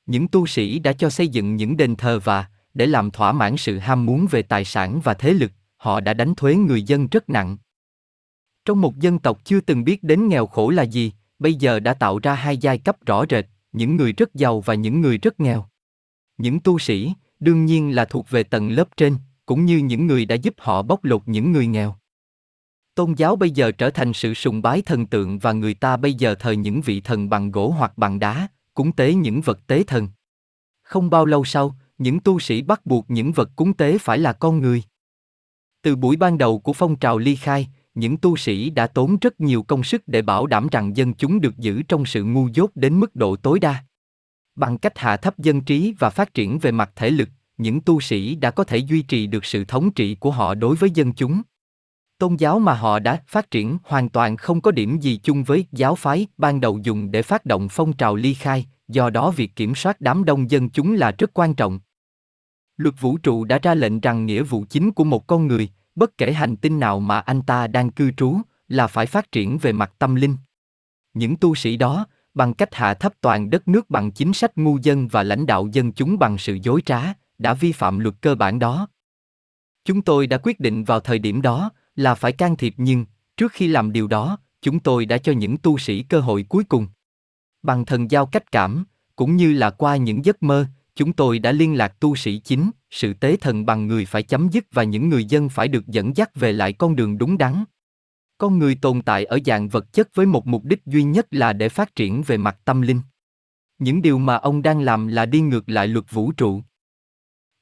[0.05, 3.57] Những tu sĩ đã cho xây dựng những đền thờ và, để làm thỏa mãn
[3.57, 7.07] sự ham muốn về tài sản và thế lực, họ đã đánh thuế người dân
[7.07, 7.57] rất nặng.
[8.65, 11.93] Trong một dân tộc chưa từng biết đến nghèo khổ là gì, bây giờ đã
[11.93, 15.39] tạo ra hai giai cấp rõ rệt, những người rất giàu và những người rất
[15.39, 15.65] nghèo.
[16.37, 20.25] Những tu sĩ, đương nhiên là thuộc về tầng lớp trên, cũng như những người
[20.25, 21.95] đã giúp họ bóc lột những người nghèo.
[22.95, 26.13] Tôn giáo bây giờ trở thành sự sùng bái thần tượng và người ta bây
[26.13, 29.83] giờ thờ những vị thần bằng gỗ hoặc bằng đá, cúng tế những vật tế
[29.83, 30.07] thần.
[30.81, 34.33] Không bao lâu sau, những tu sĩ bắt buộc những vật cúng tế phải là
[34.33, 34.83] con người.
[35.81, 39.41] Từ buổi ban đầu của phong trào ly khai, những tu sĩ đã tốn rất
[39.41, 42.71] nhiều công sức để bảo đảm rằng dân chúng được giữ trong sự ngu dốt
[42.75, 43.83] đến mức độ tối đa.
[44.55, 47.99] Bằng cách hạ thấp dân trí và phát triển về mặt thể lực, những tu
[47.99, 51.13] sĩ đã có thể duy trì được sự thống trị của họ đối với dân
[51.13, 51.41] chúng.
[52.17, 55.65] Tôn giáo mà họ đã phát triển hoàn toàn không có điểm gì chung với
[55.71, 59.55] giáo phái ban đầu dùng để phát động phong trào ly khai, do đó việc
[59.55, 61.79] kiểm soát đám đông dân chúng là rất quan trọng.
[62.77, 66.17] Luật vũ trụ đã ra lệnh rằng nghĩa vụ chính của một con người, bất
[66.17, 68.37] kể hành tinh nào mà anh ta đang cư trú,
[68.67, 70.37] là phải phát triển về mặt tâm linh.
[71.13, 74.77] Những tu sĩ đó, bằng cách hạ thấp toàn đất nước bằng chính sách ngu
[74.81, 77.01] dân và lãnh đạo dân chúng bằng sự dối trá,
[77.37, 78.87] đã vi phạm luật cơ bản đó.
[79.85, 83.05] Chúng tôi đã quyết định vào thời điểm đó là phải can thiệp nhưng,
[83.37, 86.63] trước khi làm điều đó, chúng tôi đã cho những tu sĩ cơ hội cuối
[86.63, 86.87] cùng.
[87.63, 88.85] Bằng thần giao cách cảm,
[89.15, 90.65] cũng như là qua những giấc mơ,
[90.95, 94.49] chúng tôi đã liên lạc tu sĩ chính, sự tế thần bằng người phải chấm
[94.49, 97.63] dứt và những người dân phải được dẫn dắt về lại con đường đúng đắn.
[98.37, 101.53] Con người tồn tại ở dạng vật chất với một mục đích duy nhất là
[101.53, 103.01] để phát triển về mặt tâm linh.
[103.79, 106.61] Những điều mà ông đang làm là đi ngược lại luật vũ trụ.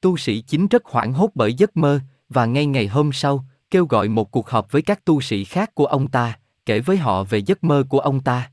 [0.00, 3.44] Tu sĩ chính rất hoảng hốt bởi giấc mơ, và ngay ngày hôm sau,
[3.74, 6.96] kêu gọi một cuộc họp với các tu sĩ khác của ông ta, kể với
[6.96, 8.50] họ về giấc mơ của ông ta.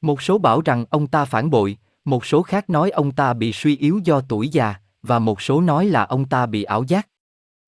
[0.00, 3.52] Một số bảo rằng ông ta phản bội, một số khác nói ông ta bị
[3.52, 7.08] suy yếu do tuổi già, và một số nói là ông ta bị ảo giác.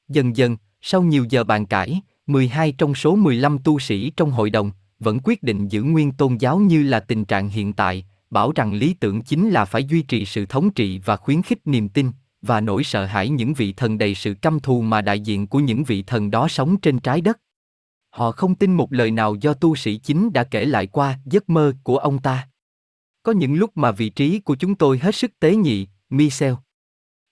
[0.08, 4.50] Dần dần, sau nhiều giờ bàn cãi, 12 trong số 15 tu sĩ trong hội
[4.50, 8.52] đồng vẫn quyết định giữ nguyên tôn giáo như là tình trạng hiện tại, bảo
[8.54, 11.88] rằng lý tưởng chính là phải duy trì sự thống trị và khuyến khích niềm
[11.88, 12.10] tin
[12.42, 15.58] và nỗi sợ hãi những vị thần đầy sự căm thù mà đại diện của
[15.58, 17.40] những vị thần đó sống trên trái đất.
[18.10, 21.48] Họ không tin một lời nào do tu sĩ chính đã kể lại qua giấc
[21.48, 22.48] mơ của ông ta.
[23.22, 26.54] Có những lúc mà vị trí của chúng tôi hết sức tế nhị, Michel.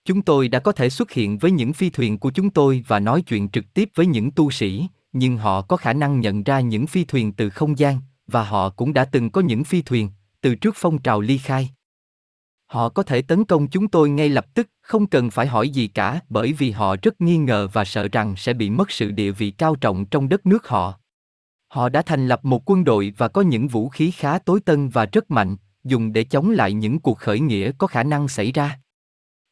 [0.05, 2.99] Chúng tôi đã có thể xuất hiện với những phi thuyền của chúng tôi và
[2.99, 6.59] nói chuyện trực tiếp với những tu sĩ, nhưng họ có khả năng nhận ra
[6.59, 10.09] những phi thuyền từ không gian, và họ cũng đã từng có những phi thuyền,
[10.41, 11.69] từ trước phong trào ly khai.
[12.69, 15.87] Họ có thể tấn công chúng tôi ngay lập tức, không cần phải hỏi gì
[15.87, 19.31] cả, bởi vì họ rất nghi ngờ và sợ rằng sẽ bị mất sự địa
[19.31, 20.93] vị cao trọng trong đất nước họ.
[21.67, 24.89] Họ đã thành lập một quân đội và có những vũ khí khá tối tân
[24.89, 28.51] và rất mạnh, dùng để chống lại những cuộc khởi nghĩa có khả năng xảy
[28.51, 28.79] ra.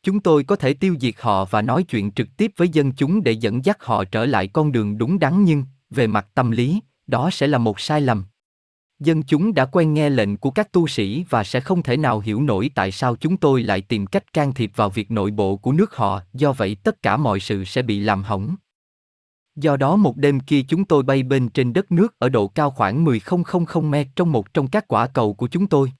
[0.03, 3.23] Chúng tôi có thể tiêu diệt họ và nói chuyện trực tiếp với dân chúng
[3.23, 6.81] để dẫn dắt họ trở lại con đường đúng đắn nhưng, về mặt tâm lý,
[7.07, 8.25] đó sẽ là một sai lầm.
[8.99, 12.19] Dân chúng đã quen nghe lệnh của các tu sĩ và sẽ không thể nào
[12.19, 15.55] hiểu nổi tại sao chúng tôi lại tìm cách can thiệp vào việc nội bộ
[15.55, 18.55] của nước họ, do vậy tất cả mọi sự sẽ bị làm hỏng.
[19.55, 22.71] Do đó một đêm kia chúng tôi bay bên trên đất nước ở độ cao
[22.71, 25.91] khoảng 10.000 m trong một trong các quả cầu của chúng tôi.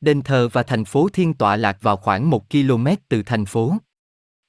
[0.00, 3.76] Đền thờ và thành phố Thiên tọa lạc vào khoảng một km từ thành phố.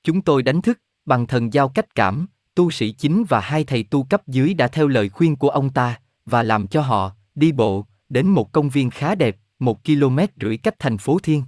[0.03, 3.83] Chúng tôi đánh thức, bằng thần giao cách cảm, tu sĩ chính và hai thầy
[3.83, 7.51] tu cấp dưới đã theo lời khuyên của ông ta, và làm cho họ, đi
[7.51, 11.43] bộ, đến một công viên khá đẹp, một km rưỡi cách thành phố Thiên.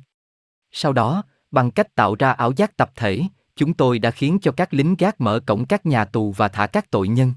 [0.71, 3.23] Sau đó, bằng cách tạo ra ảo giác tập thể,
[3.55, 6.67] chúng tôi đã khiến cho các lính gác mở cổng các nhà tù và thả
[6.67, 7.33] các tội nhân.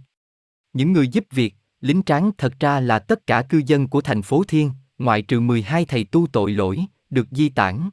[0.73, 4.23] Những người giúp việc, lính tráng thật ra là tất cả cư dân của thành
[4.23, 7.91] phố Thiên, ngoại trừ 12 thầy tu tội lỗi, được di tản.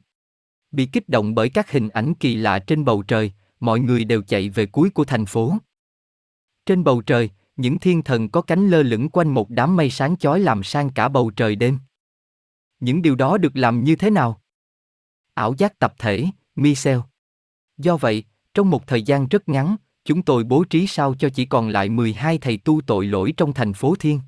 [0.70, 4.22] Bị kích động bởi các hình ảnh kỳ lạ trên bầu trời, mọi người đều
[4.22, 5.56] chạy về cuối của thành phố.
[6.66, 10.16] Trên bầu trời, những thiên thần có cánh lơ lửng quanh một đám mây sáng
[10.16, 11.78] chói làm sang cả bầu trời đêm.
[12.80, 14.40] Những điều đó được làm như thế nào?
[15.34, 16.98] Ảo giác tập thể, Michel.
[17.76, 21.44] Do vậy, trong một thời gian rất ngắn, chúng tôi bố trí sao cho chỉ
[21.44, 24.20] còn lại 12 thầy tu tội lỗi trong thành phố Thiên.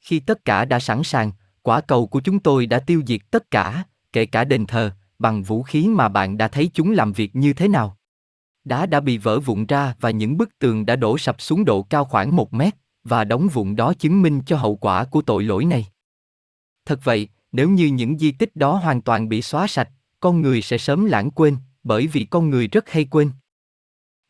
[0.00, 1.32] Khi tất cả đã sẵn sàng,
[1.62, 5.42] quả cầu của chúng tôi đã tiêu diệt tất cả, kể cả đền thờ, bằng
[5.42, 7.96] vũ khí mà bạn đã thấy chúng làm việc như thế nào.
[8.64, 11.82] Đá đã bị vỡ vụn ra và những bức tường đã đổ sập xuống độ
[11.82, 15.44] cao khoảng một mét, và đóng vụn đó chứng minh cho hậu quả của tội
[15.44, 15.86] lỗi này.
[16.86, 19.88] Thật vậy, nếu như những di tích đó hoàn toàn bị xóa sạch,
[20.20, 23.30] con người sẽ sớm lãng quên, bởi vì con người rất hay quên.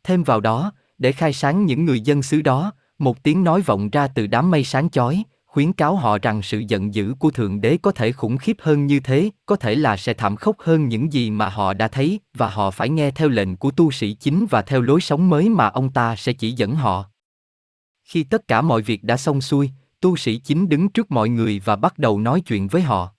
[0.05, 3.91] Thêm vào đó, để khai sáng những người dân xứ đó, một tiếng nói vọng
[3.91, 7.61] ra từ đám mây sáng chói, khuyến cáo họ rằng sự giận dữ của Thượng
[7.61, 10.89] Đế có thể khủng khiếp hơn như thế, có thể là sẽ thảm khốc hơn
[10.89, 14.13] những gì mà họ đã thấy, và họ phải nghe theo lệnh của tu sĩ
[14.15, 17.05] chính và theo lối sống mới mà ông ta sẽ chỉ dẫn họ.
[18.05, 21.63] Khi tất cả mọi việc đã xong xuôi, tu sĩ chính đứng trước mọi người
[21.65, 23.15] và bắt đầu nói chuyện với họ.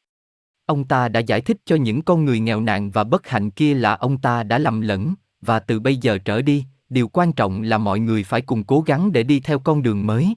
[0.66, 3.74] Ông ta đã giải thích cho những con người nghèo nàn và bất hạnh kia
[3.74, 7.62] là ông ta đã lầm lẫn, và từ bây giờ trở đi, điều quan trọng
[7.62, 10.36] là mọi người phải cùng cố gắng để đi theo con đường mới.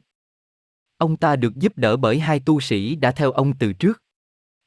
[0.98, 4.02] Ông ta được giúp đỡ bởi hai tu sĩ đã theo ông từ trước.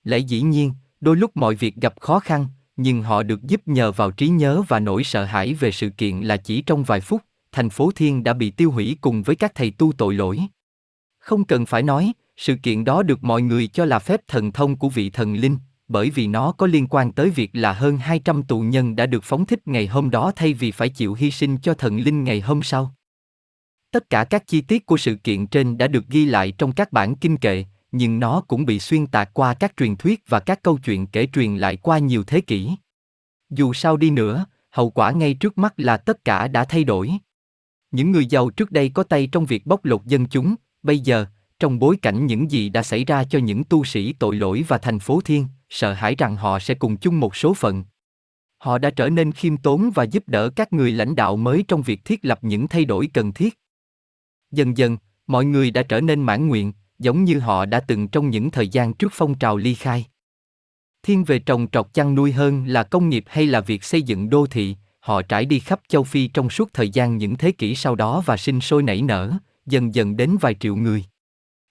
[0.04, 3.92] Lẽ dĩ nhiên, đôi lúc mọi việc gặp khó khăn, nhưng họ được giúp nhờ
[3.92, 7.22] vào trí nhớ và nỗi sợ hãi về sự kiện là chỉ trong vài phút,
[7.52, 10.40] thành phố Thiên đã bị tiêu hủy cùng với các thầy tu tội lỗi.
[11.20, 14.76] Không cần phải nói, sự kiện đó được mọi người cho là phép thần thông
[14.76, 15.58] của vị thần linh,
[15.88, 19.24] bởi vì nó có liên quan tới việc là hơn 200 tù nhân đã được
[19.24, 22.42] phóng thích ngày hôm đó thay vì phải chịu hy sinh cho thần linh ngày
[22.42, 22.94] hôm sau.
[23.92, 26.92] Tất cả các chi tiết của sự kiện trên đã được ghi lại trong các
[26.94, 30.64] bản kinh kệ, nhưng nó cũng bị xuyên tạc qua các truyền thuyết và các
[30.64, 32.72] câu chuyện kể truyền lại qua nhiều thế kỷ.
[33.50, 37.12] Dù sao đi nữa, hậu quả ngay trước mắt là tất cả đã thay đổi.
[37.92, 41.26] Những người giàu trước đây có tay trong việc bóc lột dân chúng, bây giờ,
[41.60, 44.78] trong bối cảnh những gì đã xảy ra cho những tu sĩ tội lỗi và
[44.78, 47.84] thành phố thiên, sợ hãi rằng họ sẽ cùng chung một số phận.
[48.58, 51.82] Họ đã trở nên khiêm tốn và giúp đỡ các người lãnh đạo mới trong
[51.82, 53.60] việc thiết lập những thay đổi cần thiết.
[54.52, 54.98] Dần dần,
[55.28, 58.68] mọi người đã trở nên mãn nguyện, giống như họ đã từng trong những thời
[58.68, 60.06] gian trước phong trào ly khai.
[61.04, 64.30] Thiên về trồng trọt chăn nuôi hơn là công nghiệp hay là việc xây dựng
[64.30, 67.76] đô thị, họ trải đi khắp châu Phi trong suốt thời gian những thế kỷ
[67.76, 69.32] sau đó và sinh sôi nảy nở,
[69.66, 71.06] dần dần đến vài triệu người.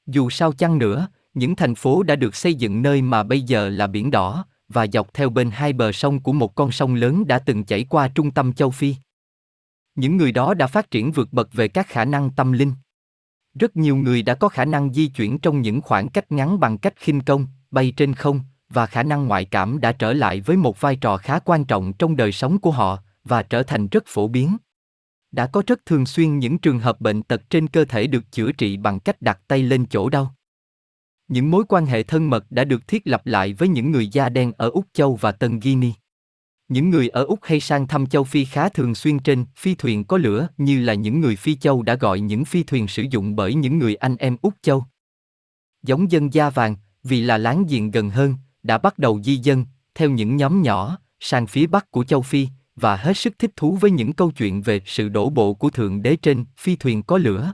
[0.06, 3.68] Dù sao chăng nữa, những thành phố đã được xây dựng nơi mà bây giờ
[3.68, 7.26] là biển đỏ, và dọc theo bên hai bờ sông của một con sông lớn
[7.26, 8.94] đã từng chảy qua trung tâm châu Phi.
[9.98, 12.72] Những người đó đã phát triển vượt bậc về các khả năng tâm linh.
[13.54, 16.78] Rất nhiều người đã có khả năng di chuyển trong những khoảng cách ngắn bằng
[16.78, 20.56] cách khinh công, bay trên không, và khả năng ngoại cảm đã trở lại với
[20.56, 24.04] một vai trò khá quan trọng trong đời sống của họ và trở thành rất
[24.06, 24.56] phổ biến.
[25.32, 28.52] Đã có rất thường xuyên những trường hợp bệnh tật trên cơ thể được chữa
[28.52, 30.34] trị bằng cách đặt tay lên chỗ đau.
[31.28, 34.28] Những mối quan hệ thân mật đã được thiết lập lại với những người da
[34.28, 35.90] đen ở Úc Châu và Tân Guinea.
[36.68, 40.04] Những người ở Úc hay sang thăm châu Phi khá thường xuyên trên phi thuyền
[40.04, 43.36] có lửa như là những người Phi Châu đã gọi những phi thuyền sử dụng
[43.36, 44.84] bởi những người anh em Úc Châu.
[45.82, 49.64] Giống dân da vàng, vì là láng giềng gần hơn, đã bắt đầu di dân,
[49.94, 53.76] theo những nhóm nhỏ, sang phía bắc của châu Phi, và hết sức thích thú
[53.80, 57.18] với những câu chuyện về sự đổ bộ của Thượng Đế trên phi thuyền có
[57.18, 57.52] lửa.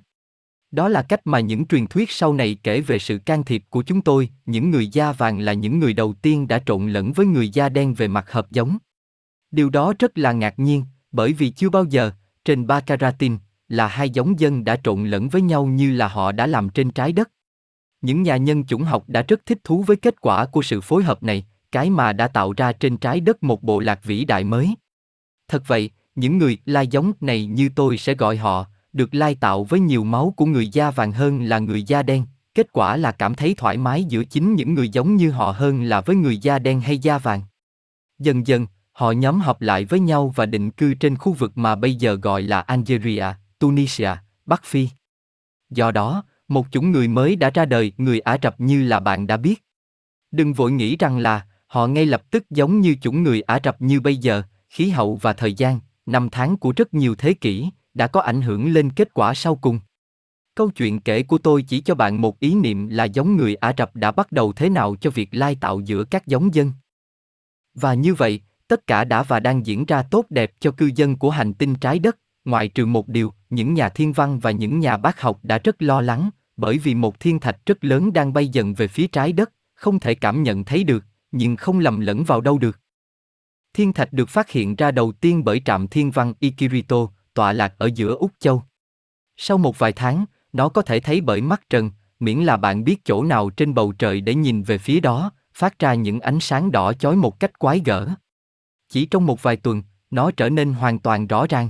[0.71, 3.83] Đó là cách mà những truyền thuyết sau này kể về sự can thiệp của
[3.83, 7.27] chúng tôi, những người da vàng là những người đầu tiên đã trộn lẫn với
[7.27, 8.79] người da đen về mặt hợp giống.
[9.55, 12.11] Điều đó rất là ngạc nhiên, bởi vì chưa bao giờ,
[12.45, 13.39] trên Ba Caratin
[13.69, 16.91] là hai giống dân đã trộn lẫn với nhau như là họ đã làm trên
[16.91, 17.31] trái đất.
[18.01, 21.03] Những nhà nhân chủng học đã rất thích thú với kết quả của sự phối
[21.03, 24.45] hợp này, cái mà đã tạo ra trên trái đất một bộ lạc vĩ đại
[24.45, 24.75] mới.
[25.49, 29.65] Thật vậy, những người lai giống này như tôi sẽ gọi họ, được lai tạo
[29.65, 32.25] với nhiều máu của người da vàng hơn là người da đen,
[32.55, 35.83] kết quả là cảm thấy thoải mái giữa chính những người giống như họ hơn
[35.83, 37.43] là với người da đen hay da vàng.
[38.19, 41.75] Dần dần, họ nhóm họp lại với nhau và định cư trên khu vực mà
[41.75, 43.27] bây giờ gọi là Algeria,
[43.59, 44.11] Tunisia,
[44.47, 44.89] Bắc Phi.
[45.71, 49.27] Do đó, một chủng người mới đã ra đời, người Ả Rập như là bạn
[49.27, 49.65] đã biết.
[50.31, 53.83] Đừng vội nghĩ rằng là họ ngay lập tức giống như chủng người Ả Rập
[53.83, 57.71] như bây giờ, khí hậu và thời gian, năm tháng của rất nhiều thế kỷ,
[57.95, 59.81] đã có ảnh hưởng lên kết quả sau cùng.
[60.55, 63.73] Câu chuyện kể của tôi chỉ cho bạn một ý niệm là giống người Ả
[63.79, 66.73] Rập đã bắt đầu thế nào cho việc lai tạo giữa các giống dân.
[67.75, 71.17] Và như vậy, tất cả đã và đang diễn ra tốt đẹp cho cư dân
[71.17, 74.79] của hành tinh trái đất, ngoại trừ một điều, những nhà thiên văn và những
[74.81, 78.33] nhà bác học đã rất lo lắng, bởi vì một thiên thạch rất lớn đang
[78.33, 82.01] bay dần về phía trái đất, không thể cảm nhận thấy được, nhưng không lầm
[82.01, 82.81] lẫn vào đâu được.
[83.75, 86.97] Thiên thạch được phát hiện ra đầu tiên bởi trạm thiên văn Ikirito,
[87.35, 88.63] tọa lạc ở giữa Úc Châu.
[89.37, 91.91] Sau một vài tháng, nó có thể thấy bởi mắt trần,
[92.21, 95.79] miễn là bạn biết chỗ nào trên bầu trời để nhìn về phía đó, phát
[95.79, 98.09] ra những ánh sáng đỏ chói một cách quái gở.
[98.89, 101.69] Chỉ trong một vài tuần, nó trở nên hoàn toàn rõ ràng.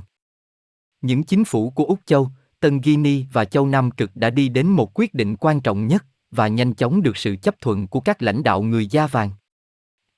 [1.01, 2.29] Những chính phủ của Úc Châu,
[2.61, 6.05] Tân Guinea và Châu Nam Cực đã đi đến một quyết định quan trọng nhất
[6.31, 9.31] và nhanh chóng được sự chấp thuận của các lãnh đạo người da vàng.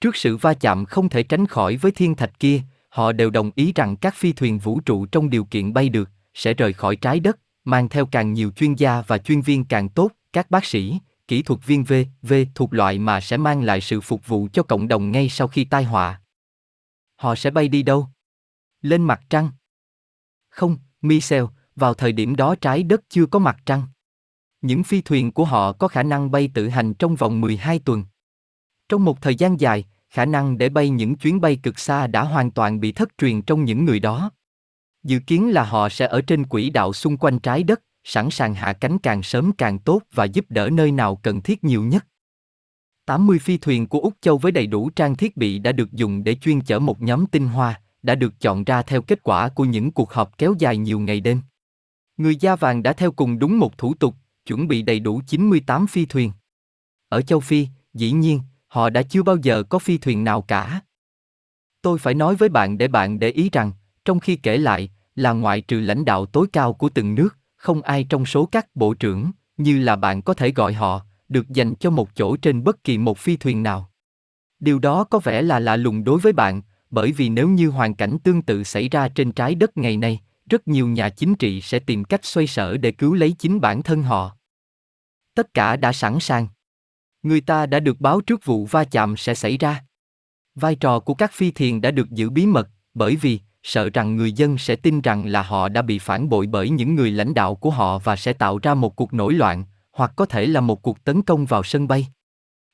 [0.01, 3.51] Trước sự va chạm không thể tránh khỏi với thiên thạch kia, họ đều đồng
[3.55, 6.97] ý rằng các phi thuyền vũ trụ trong điều kiện bay được, sẽ rời khỏi
[6.97, 10.65] trái đất, mang theo càng nhiều chuyên gia và chuyên viên càng tốt, các bác
[10.65, 11.93] sĩ, kỹ thuật viên V,
[12.23, 15.49] V thuộc loại mà sẽ mang lại sự phục vụ cho cộng đồng ngay sau
[15.49, 16.21] khi tai họa.
[17.17, 18.09] Họ sẽ bay đi đâu?
[18.83, 19.51] Lên mặt trăng?
[20.49, 21.45] Không, Michel,
[21.77, 23.83] vào thời điểm đó trái đất chưa có mặt trăng.
[24.61, 28.05] Những phi thuyền của họ có khả năng bay tự hành trong vòng 12 tuần.
[28.89, 32.23] Trong một thời gian dài, khả năng để bay những chuyến bay cực xa đã
[32.23, 34.31] hoàn toàn bị thất truyền trong những người đó.
[35.03, 38.55] Dự kiến là họ sẽ ở trên quỹ đạo xung quanh trái đất, sẵn sàng
[38.55, 42.07] hạ cánh càng sớm càng tốt và giúp đỡ nơi nào cần thiết nhiều nhất.
[43.07, 46.25] 80 phi thuyền của Úc Châu với đầy đủ trang thiết bị đã được dùng
[46.25, 49.65] để chuyên chở một nhóm tinh hoa, đã được chọn ra theo kết quả của
[49.65, 51.41] những cuộc họp kéo dài nhiều ngày đêm.
[52.17, 54.15] Người da vàng đã theo cùng đúng một thủ tục,
[54.47, 56.33] chuẩn bị đầy đủ 98 phi thuyền.
[57.09, 60.81] Ở châu Phi, dĩ nhiên, họ đã chưa bao giờ có phi thuyền nào cả.
[61.83, 63.73] Tôi phải nói với bạn để bạn để ý rằng,
[64.05, 67.83] trong khi kể lại, là ngoại trừ lãnh đạo tối cao của từng nước, không
[67.83, 71.75] ai trong số các bộ trưởng, như là bạn có thể gọi họ, được dành
[71.75, 73.91] cho một chỗ trên bất kỳ một phi thuyền nào.
[74.61, 77.95] Điều đó có vẻ là lạ lùng đối với bạn, bởi vì nếu như hoàn
[77.95, 80.21] cảnh tương tự xảy ra trên trái đất ngày nay,
[80.51, 83.83] rất nhiều nhà chính trị sẽ tìm cách xoay sở để cứu lấy chính bản
[83.83, 84.37] thân họ.
[85.35, 86.49] Tất cả đã sẵn sàng.
[87.23, 89.85] Người ta đã được báo trước vụ va chạm sẽ xảy ra.
[90.55, 94.17] Vai trò của các phi thuyền đã được giữ bí mật, bởi vì sợ rằng
[94.17, 97.35] người dân sẽ tin rằng là họ đã bị phản bội bởi những người lãnh
[97.35, 99.65] đạo của họ và sẽ tạo ra một cuộc nổi loạn,
[99.97, 102.07] hoặc có thể là một cuộc tấn công vào sân bay.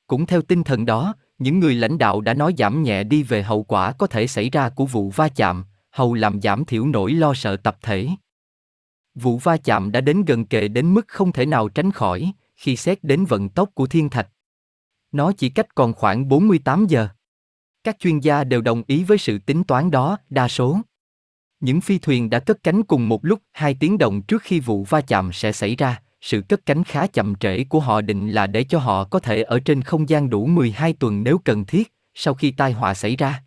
[0.07, 3.43] Cũng theo tinh thần đó, những người lãnh đạo đã nói giảm nhẹ đi về
[3.43, 7.11] hậu quả có thể xảy ra của vụ va chạm, hầu làm giảm thiểu nỗi
[7.11, 8.09] lo sợ tập thể.
[9.15, 12.75] Vụ va chạm đã đến gần kề đến mức không thể nào tránh khỏi, khi
[12.75, 14.29] xét đến vận tốc của thiên thạch.
[15.11, 17.07] Nó chỉ cách còn khoảng 48 giờ.
[17.83, 20.79] Các chuyên gia đều đồng ý với sự tính toán đó, đa số.
[21.59, 24.83] Những phi thuyền đã cất cánh cùng một lúc hai tiếng đồng trước khi vụ
[24.83, 28.47] va chạm sẽ xảy ra, sự cất cánh khá chậm trễ của họ định là
[28.47, 31.93] để cho họ có thể ở trên không gian đủ 12 tuần nếu cần thiết,
[32.13, 33.43] sau khi tai họa xảy ra.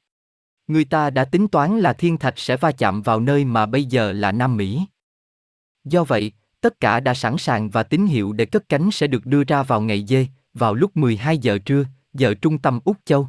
[0.67, 3.85] Người ta đã tính toán là thiên thạch sẽ va chạm vào nơi mà bây
[3.85, 4.83] giờ là Nam Mỹ.
[5.85, 9.27] Do vậy, tất cả đã sẵn sàng và tín hiệu để cất cánh sẽ được
[9.27, 13.29] đưa ra vào ngày dê, vào lúc 12 giờ trưa, giờ trung tâm Úc Châu.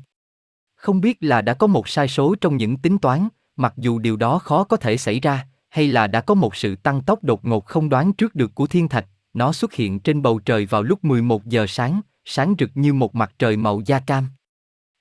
[0.76, 4.16] Không biết là đã có một sai số trong những tính toán, mặc dù điều
[4.16, 7.46] đó khó có thể xảy ra, hay là đã có một sự tăng tốc đột
[7.46, 10.84] ngột không đoán trước được của thiên thạch, nó xuất hiện trên bầu trời vào
[10.84, 14.28] lúc 11 giờ sáng, sáng rực như một mặt trời màu da cam.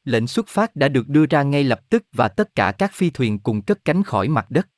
[0.05, 3.11] Lệnh xuất phát đã được đưa ra ngay lập tức và tất cả các phi
[3.11, 4.69] thuyền cùng cất cánh khỏi mặt đất.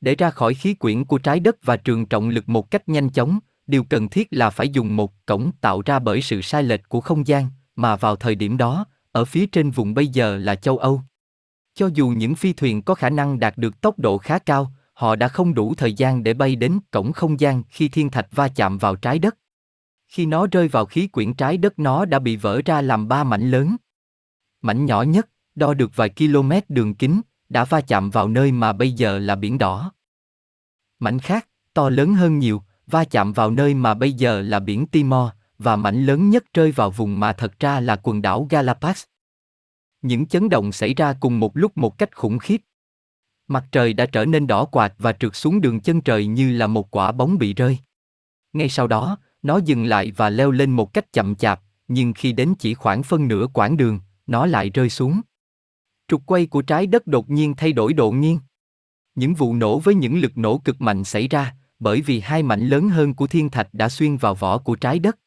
[0.00, 3.10] Để ra khỏi khí quyển của trái đất và trường trọng lực một cách nhanh
[3.10, 6.88] chóng, điều cần thiết là phải dùng một cổng tạo ra bởi sự sai lệch
[6.88, 10.54] của không gian, mà vào thời điểm đó, ở phía trên vùng bây giờ là
[10.54, 11.00] châu Âu.
[11.74, 15.16] Cho dù những phi thuyền có khả năng đạt được tốc độ khá cao, họ
[15.16, 18.48] đã không đủ thời gian để bay đến cổng không gian khi thiên thạch va
[18.48, 19.36] chạm vào trái đất.
[20.08, 23.24] Khi nó rơi vào khí quyển trái đất nó đã bị vỡ ra làm ba
[23.24, 23.76] mảnh lớn.
[24.62, 28.72] Mảnh nhỏ nhất, đo được vài km đường kính, đã va chạm vào nơi mà
[28.72, 29.92] bây giờ là biển đỏ.
[30.98, 34.86] Mảnh khác, to lớn hơn nhiều, va chạm vào nơi mà bây giờ là biển
[34.86, 35.28] Timor,
[35.58, 39.04] và mảnh lớn nhất rơi vào vùng mà thật ra là quần đảo Galapagos.
[40.02, 42.60] Những chấn động xảy ra cùng một lúc một cách khủng khiếp.
[43.48, 46.66] Mặt trời đã trở nên đỏ quạt và trượt xuống đường chân trời như là
[46.66, 47.78] một quả bóng bị rơi.
[48.52, 52.32] Ngay sau đó, nó dừng lại và leo lên một cách chậm chạp, nhưng khi
[52.32, 55.20] đến chỉ khoảng phân nửa quãng đường, nó lại rơi xuống.
[56.08, 58.38] Trục quay của trái đất đột nhiên thay đổi độ nghiêng.
[59.14, 62.68] Những vụ nổ với những lực nổ cực mạnh xảy ra, bởi vì hai mảnh
[62.68, 65.18] lớn hơn của thiên thạch đã xuyên vào vỏ của trái đất.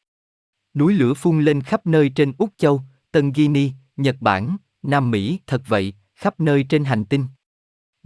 [0.74, 5.38] Núi lửa phun lên khắp nơi trên Úc Châu, Tân Guinea, Nhật Bản, Nam Mỹ,
[5.46, 7.26] thật vậy, khắp nơi trên hành tinh.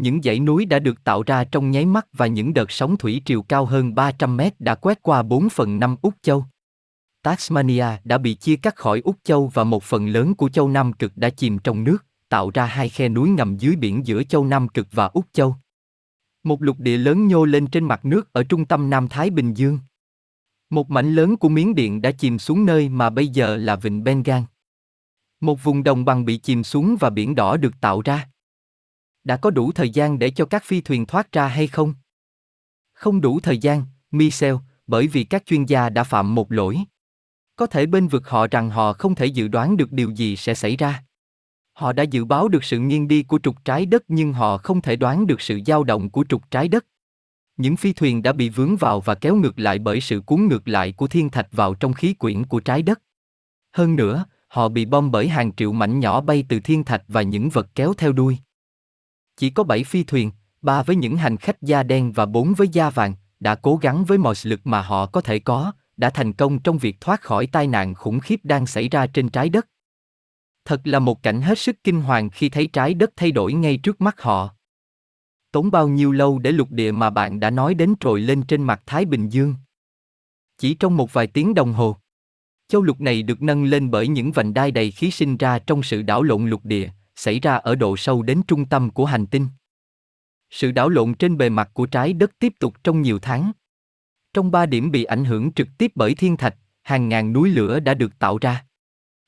[0.02, 3.22] Những dãy núi đã được tạo ra trong nháy mắt và những đợt sóng thủy
[3.24, 6.44] triều cao hơn 300 mét đã quét qua 4 phần 5 Úc Châu.
[7.22, 10.92] Tasmania đã bị chia cắt khỏi Úc Châu và một phần lớn của châu Nam
[10.92, 14.44] Cực đã chìm trong nước, tạo ra hai khe núi ngầm dưới biển giữa châu
[14.44, 15.56] Nam Cực và Úc Châu.
[16.44, 19.54] Một lục địa lớn nhô lên trên mặt nước ở trung tâm Nam Thái Bình
[19.54, 19.78] Dương.
[20.70, 24.04] Một mảnh lớn của Miến Điện đã chìm xuống nơi mà bây giờ là Vịnh
[24.04, 24.42] Bengal.
[25.40, 28.31] Một vùng đồng bằng bị chìm xuống và biển đỏ được tạo ra.
[29.24, 31.94] Đã có đủ thời gian để cho các phi thuyền thoát ra hay không?
[32.92, 34.54] Không đủ thời gian, Michel,
[34.86, 36.78] bởi vì các chuyên gia đã phạm một lỗi.
[37.56, 40.54] Có thể bên vực họ rằng họ không thể dự đoán được điều gì sẽ
[40.54, 41.04] xảy ra.
[41.72, 44.80] Họ đã dự báo được sự nghiêng đi của trục trái đất nhưng họ không
[44.80, 46.86] thể đoán được sự dao động của trục trái đất.
[47.56, 50.68] Những phi thuyền đã bị vướng vào và kéo ngược lại bởi sự cuốn ngược
[50.68, 53.02] lại của thiên thạch vào trong khí quyển của trái đất.
[53.72, 57.22] Hơn nữa, Họ bị bom bởi hàng triệu mảnh nhỏ bay từ thiên thạch và
[57.22, 58.38] những vật kéo theo đuôi.
[59.36, 60.30] Chỉ có 7 phi thuyền,
[60.62, 64.04] ba với những hành khách da đen và bốn với da vàng, đã cố gắng
[64.04, 67.46] với mọi lực mà họ có thể có, đã thành công trong việc thoát khỏi
[67.46, 69.68] tai nạn khủng khiếp đang xảy ra trên trái đất.
[70.64, 73.76] Thật là một cảnh hết sức kinh hoàng khi thấy trái đất thay đổi ngay
[73.76, 74.54] trước mắt họ.
[75.52, 78.62] Tốn bao nhiêu lâu để lục địa mà bạn đã nói đến trồi lên trên
[78.62, 79.54] mặt Thái Bình Dương?
[80.58, 81.96] Chỉ trong một vài tiếng đồng hồ.
[82.68, 85.82] Châu lục này được nâng lên bởi những vành đai đầy khí sinh ra trong
[85.82, 86.90] sự đảo lộn lục địa,
[87.22, 89.48] xảy ra ở độ sâu đến trung tâm của hành tinh.
[90.50, 93.52] Sự đảo lộn trên bề mặt của trái đất tiếp tục trong nhiều tháng.
[94.34, 97.80] Trong ba điểm bị ảnh hưởng trực tiếp bởi thiên thạch, hàng ngàn núi lửa
[97.80, 98.64] đã được tạo ra.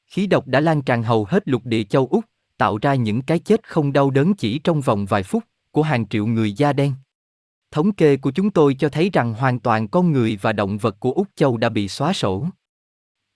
[0.06, 2.24] Khí độc đã lan tràn hầu hết lục địa châu Úc,
[2.58, 6.08] tạo ra những cái chết không đau đớn chỉ trong vòng vài phút của hàng
[6.08, 6.92] triệu người da đen.
[7.70, 10.96] Thống kê của chúng tôi cho thấy rằng hoàn toàn con người và động vật
[11.00, 12.46] của Úc Châu đã bị xóa sổ.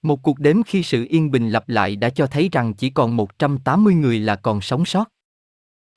[0.03, 3.16] Một cuộc đếm khi sự yên bình lặp lại đã cho thấy rằng chỉ còn
[3.16, 5.05] 180 người là còn sống sót.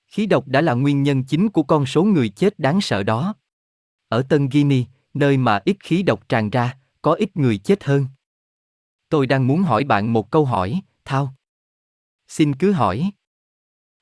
[0.07, 3.35] Khí độc đã là nguyên nhân chính của con số người chết đáng sợ đó.
[4.07, 4.83] Ở Tân Guinea,
[5.13, 8.07] nơi mà ít khí độc tràn ra, có ít người chết hơn.
[9.09, 11.33] Tôi đang muốn hỏi bạn một câu hỏi, Thao.
[12.27, 13.11] Xin cứ hỏi.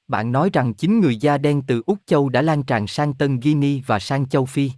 [0.07, 3.39] Bạn nói rằng chính người da đen từ Úc Châu đã lan tràn sang Tân
[3.39, 4.71] Guinea và sang châu Phi.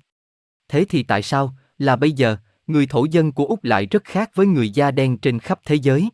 [0.67, 2.37] Thế thì tại sao, là bây giờ,
[2.71, 5.75] người thổ dân của Úc lại rất khác với người da đen trên khắp thế
[5.75, 6.09] giới?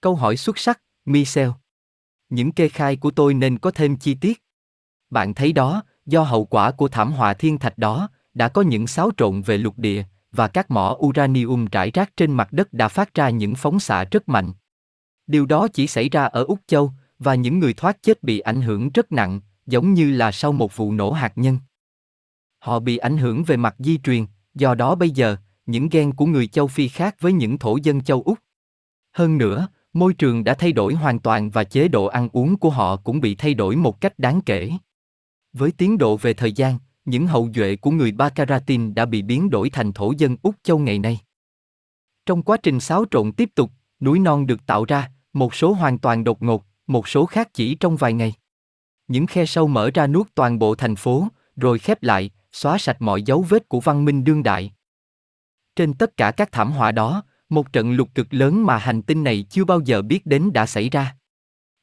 [0.00, 1.50] Câu hỏi xuất sắc, Michel.
[2.28, 4.42] Những kê khai của tôi nên có thêm chi tiết.
[5.10, 8.86] Bạn thấy đó, do hậu quả của thảm họa thiên thạch đó, đã có những
[8.86, 12.88] xáo trộn về lục địa, và các mỏ uranium rải rác trên mặt đất đã
[12.88, 14.52] phát ra những phóng xạ rất mạnh.
[15.26, 18.62] Điều đó chỉ xảy ra ở Úc Châu, và những người thoát chết bị ảnh
[18.62, 21.58] hưởng rất nặng, giống như là sau một vụ nổ hạt nhân.
[22.58, 25.36] Họ bị ảnh hưởng về mặt di truyền, do đó bây giờ,
[25.66, 28.38] những gen của người châu Phi khác với những thổ dân châu Úc.
[29.12, 32.70] Hơn nữa, môi trường đã thay đổi hoàn toàn và chế độ ăn uống của
[32.70, 34.70] họ cũng bị thay đổi một cách đáng kể.
[35.52, 39.50] Với tiến độ về thời gian, những hậu duệ của người Bakaratin đã bị biến
[39.50, 41.20] đổi thành thổ dân Úc Châu ngày nay.
[42.26, 45.98] Trong quá trình xáo trộn tiếp tục, núi non được tạo ra, một số hoàn
[45.98, 48.32] toàn đột ngột, một số khác chỉ trong vài ngày.
[49.08, 53.02] Những khe sâu mở ra nuốt toàn bộ thành phố, rồi khép lại, xóa sạch
[53.02, 54.73] mọi dấu vết của văn minh đương đại.
[55.76, 59.24] Trên tất cả các thảm họa đó, một trận lục cực lớn mà hành tinh
[59.24, 61.16] này chưa bao giờ biết đến đã xảy ra.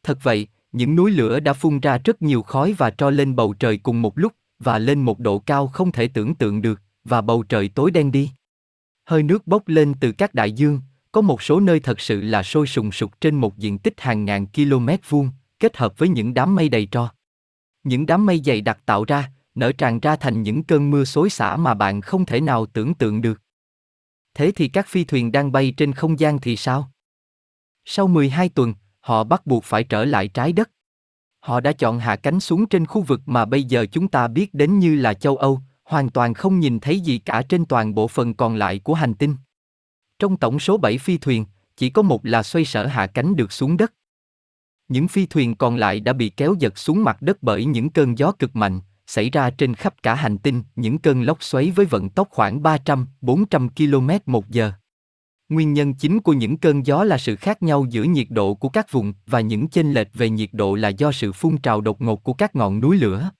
[0.03, 3.53] Thật vậy, những núi lửa đã phun ra rất nhiều khói và tro lên bầu
[3.53, 7.21] trời cùng một lúc, và lên một độ cao không thể tưởng tượng được, và
[7.21, 8.31] bầu trời tối đen đi.
[9.05, 10.81] Hơi nước bốc lên từ các đại dương,
[11.11, 14.25] có một số nơi thật sự là sôi sùng sục trên một diện tích hàng
[14.25, 15.29] ngàn km vuông,
[15.59, 17.09] kết hợp với những đám mây đầy tro.
[17.83, 21.29] Những đám mây dày đặc tạo ra, nở tràn ra thành những cơn mưa xối
[21.29, 23.40] xả mà bạn không thể nào tưởng tượng được.
[24.33, 26.91] Thế thì các phi thuyền đang bay trên không gian thì sao?
[27.85, 30.71] Sau 12 tuần, họ bắt buộc phải trở lại trái đất.
[31.39, 34.53] Họ đã chọn hạ cánh xuống trên khu vực mà bây giờ chúng ta biết
[34.53, 38.07] đến như là châu Âu, hoàn toàn không nhìn thấy gì cả trên toàn bộ
[38.07, 39.35] phần còn lại của hành tinh.
[40.19, 41.45] Trong tổng số 7 phi thuyền,
[41.77, 43.93] chỉ có một là xoay sở hạ cánh được xuống đất.
[44.87, 48.17] Những phi thuyền còn lại đã bị kéo giật xuống mặt đất bởi những cơn
[48.17, 51.85] gió cực mạnh, xảy ra trên khắp cả hành tinh, những cơn lốc xoáy với
[51.85, 54.71] vận tốc khoảng 300-400 km một giờ.
[55.49, 58.69] Nguyên nhân chính của những cơn gió là sự khác nhau giữa nhiệt độ của
[58.69, 62.01] các vùng và những chênh lệch về nhiệt độ là do sự phun trào đột
[62.01, 63.31] ngột của các ngọn núi lửa.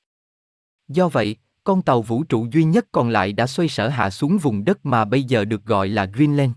[0.88, 4.38] Do vậy, con tàu vũ trụ duy nhất còn lại đã xoay sở hạ xuống
[4.38, 6.52] vùng đất mà bây giờ được gọi là Greenland.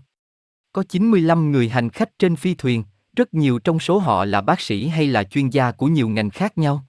[0.73, 2.83] Có 95 người hành khách trên phi thuyền,
[3.15, 6.29] rất nhiều trong số họ là bác sĩ hay là chuyên gia của nhiều ngành
[6.29, 6.85] khác nhau.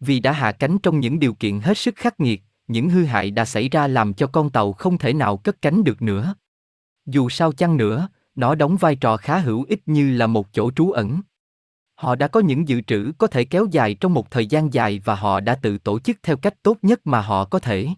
[0.00, 3.30] Vì đã hạ cánh trong những điều kiện hết sức khắc nghiệt, những hư hại
[3.30, 6.34] đã xảy ra làm cho con tàu không thể nào cất cánh được nữa.
[7.06, 10.70] Dù sao chăng nữa, nó đóng vai trò khá hữu ích như là một chỗ
[10.70, 11.20] trú ẩn.
[11.94, 15.00] Họ đã có những dự trữ có thể kéo dài trong một thời gian dài
[15.04, 17.88] và họ đã tự tổ chức theo cách tốt nhất mà họ có thể.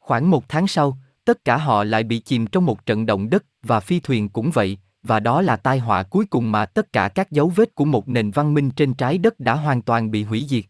[0.00, 3.44] Khoảng một tháng sau, tất cả họ lại bị chìm trong một trận động đất
[3.62, 7.08] và phi thuyền cũng vậy, và đó là tai họa cuối cùng mà tất cả
[7.08, 10.24] các dấu vết của một nền văn minh trên trái đất đã hoàn toàn bị
[10.24, 10.64] hủy diệt.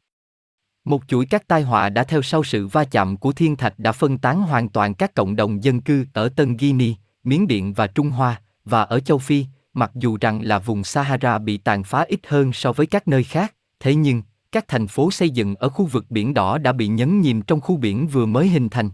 [0.89, 3.93] Một chuỗi các tai họa đã theo sau sự va chạm của thiên thạch đã
[3.93, 7.87] phân tán hoàn toàn các cộng đồng dân cư ở Tân Guinea, Miến Điện và
[7.87, 12.05] Trung Hoa, và ở châu Phi, mặc dù rằng là vùng Sahara bị tàn phá
[12.09, 14.23] ít hơn so với các nơi khác, thế nhưng,
[14.53, 17.61] các thành phố xây dựng ở khu vực biển đỏ đã bị nhấn chìm trong
[17.61, 18.91] khu biển vừa mới hình thành.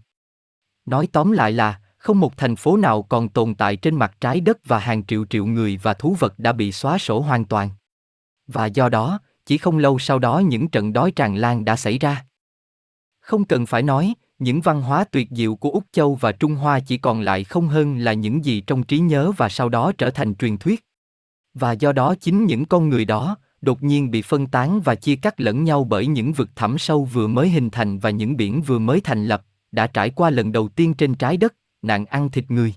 [0.86, 4.40] Nói tóm lại là, không một thành phố nào còn tồn tại trên mặt trái
[4.40, 7.70] đất và hàng triệu triệu người và thú vật đã bị xóa sổ hoàn toàn.
[8.46, 11.98] Và do đó, chỉ không lâu sau đó những trận đói tràn lan đã xảy
[11.98, 12.24] ra.
[13.20, 16.80] Không cần phải nói, những văn hóa tuyệt diệu của Úc Châu và Trung Hoa
[16.80, 20.10] chỉ còn lại không hơn là những gì trong trí nhớ và sau đó trở
[20.10, 20.84] thành truyền thuyết.
[21.54, 25.16] Và do đó chính những con người đó, đột nhiên bị phân tán và chia
[25.16, 28.62] cắt lẫn nhau bởi những vực thẳm sâu vừa mới hình thành và những biển
[28.62, 32.30] vừa mới thành lập, đã trải qua lần đầu tiên trên trái đất, nạn ăn
[32.30, 32.74] thịt người.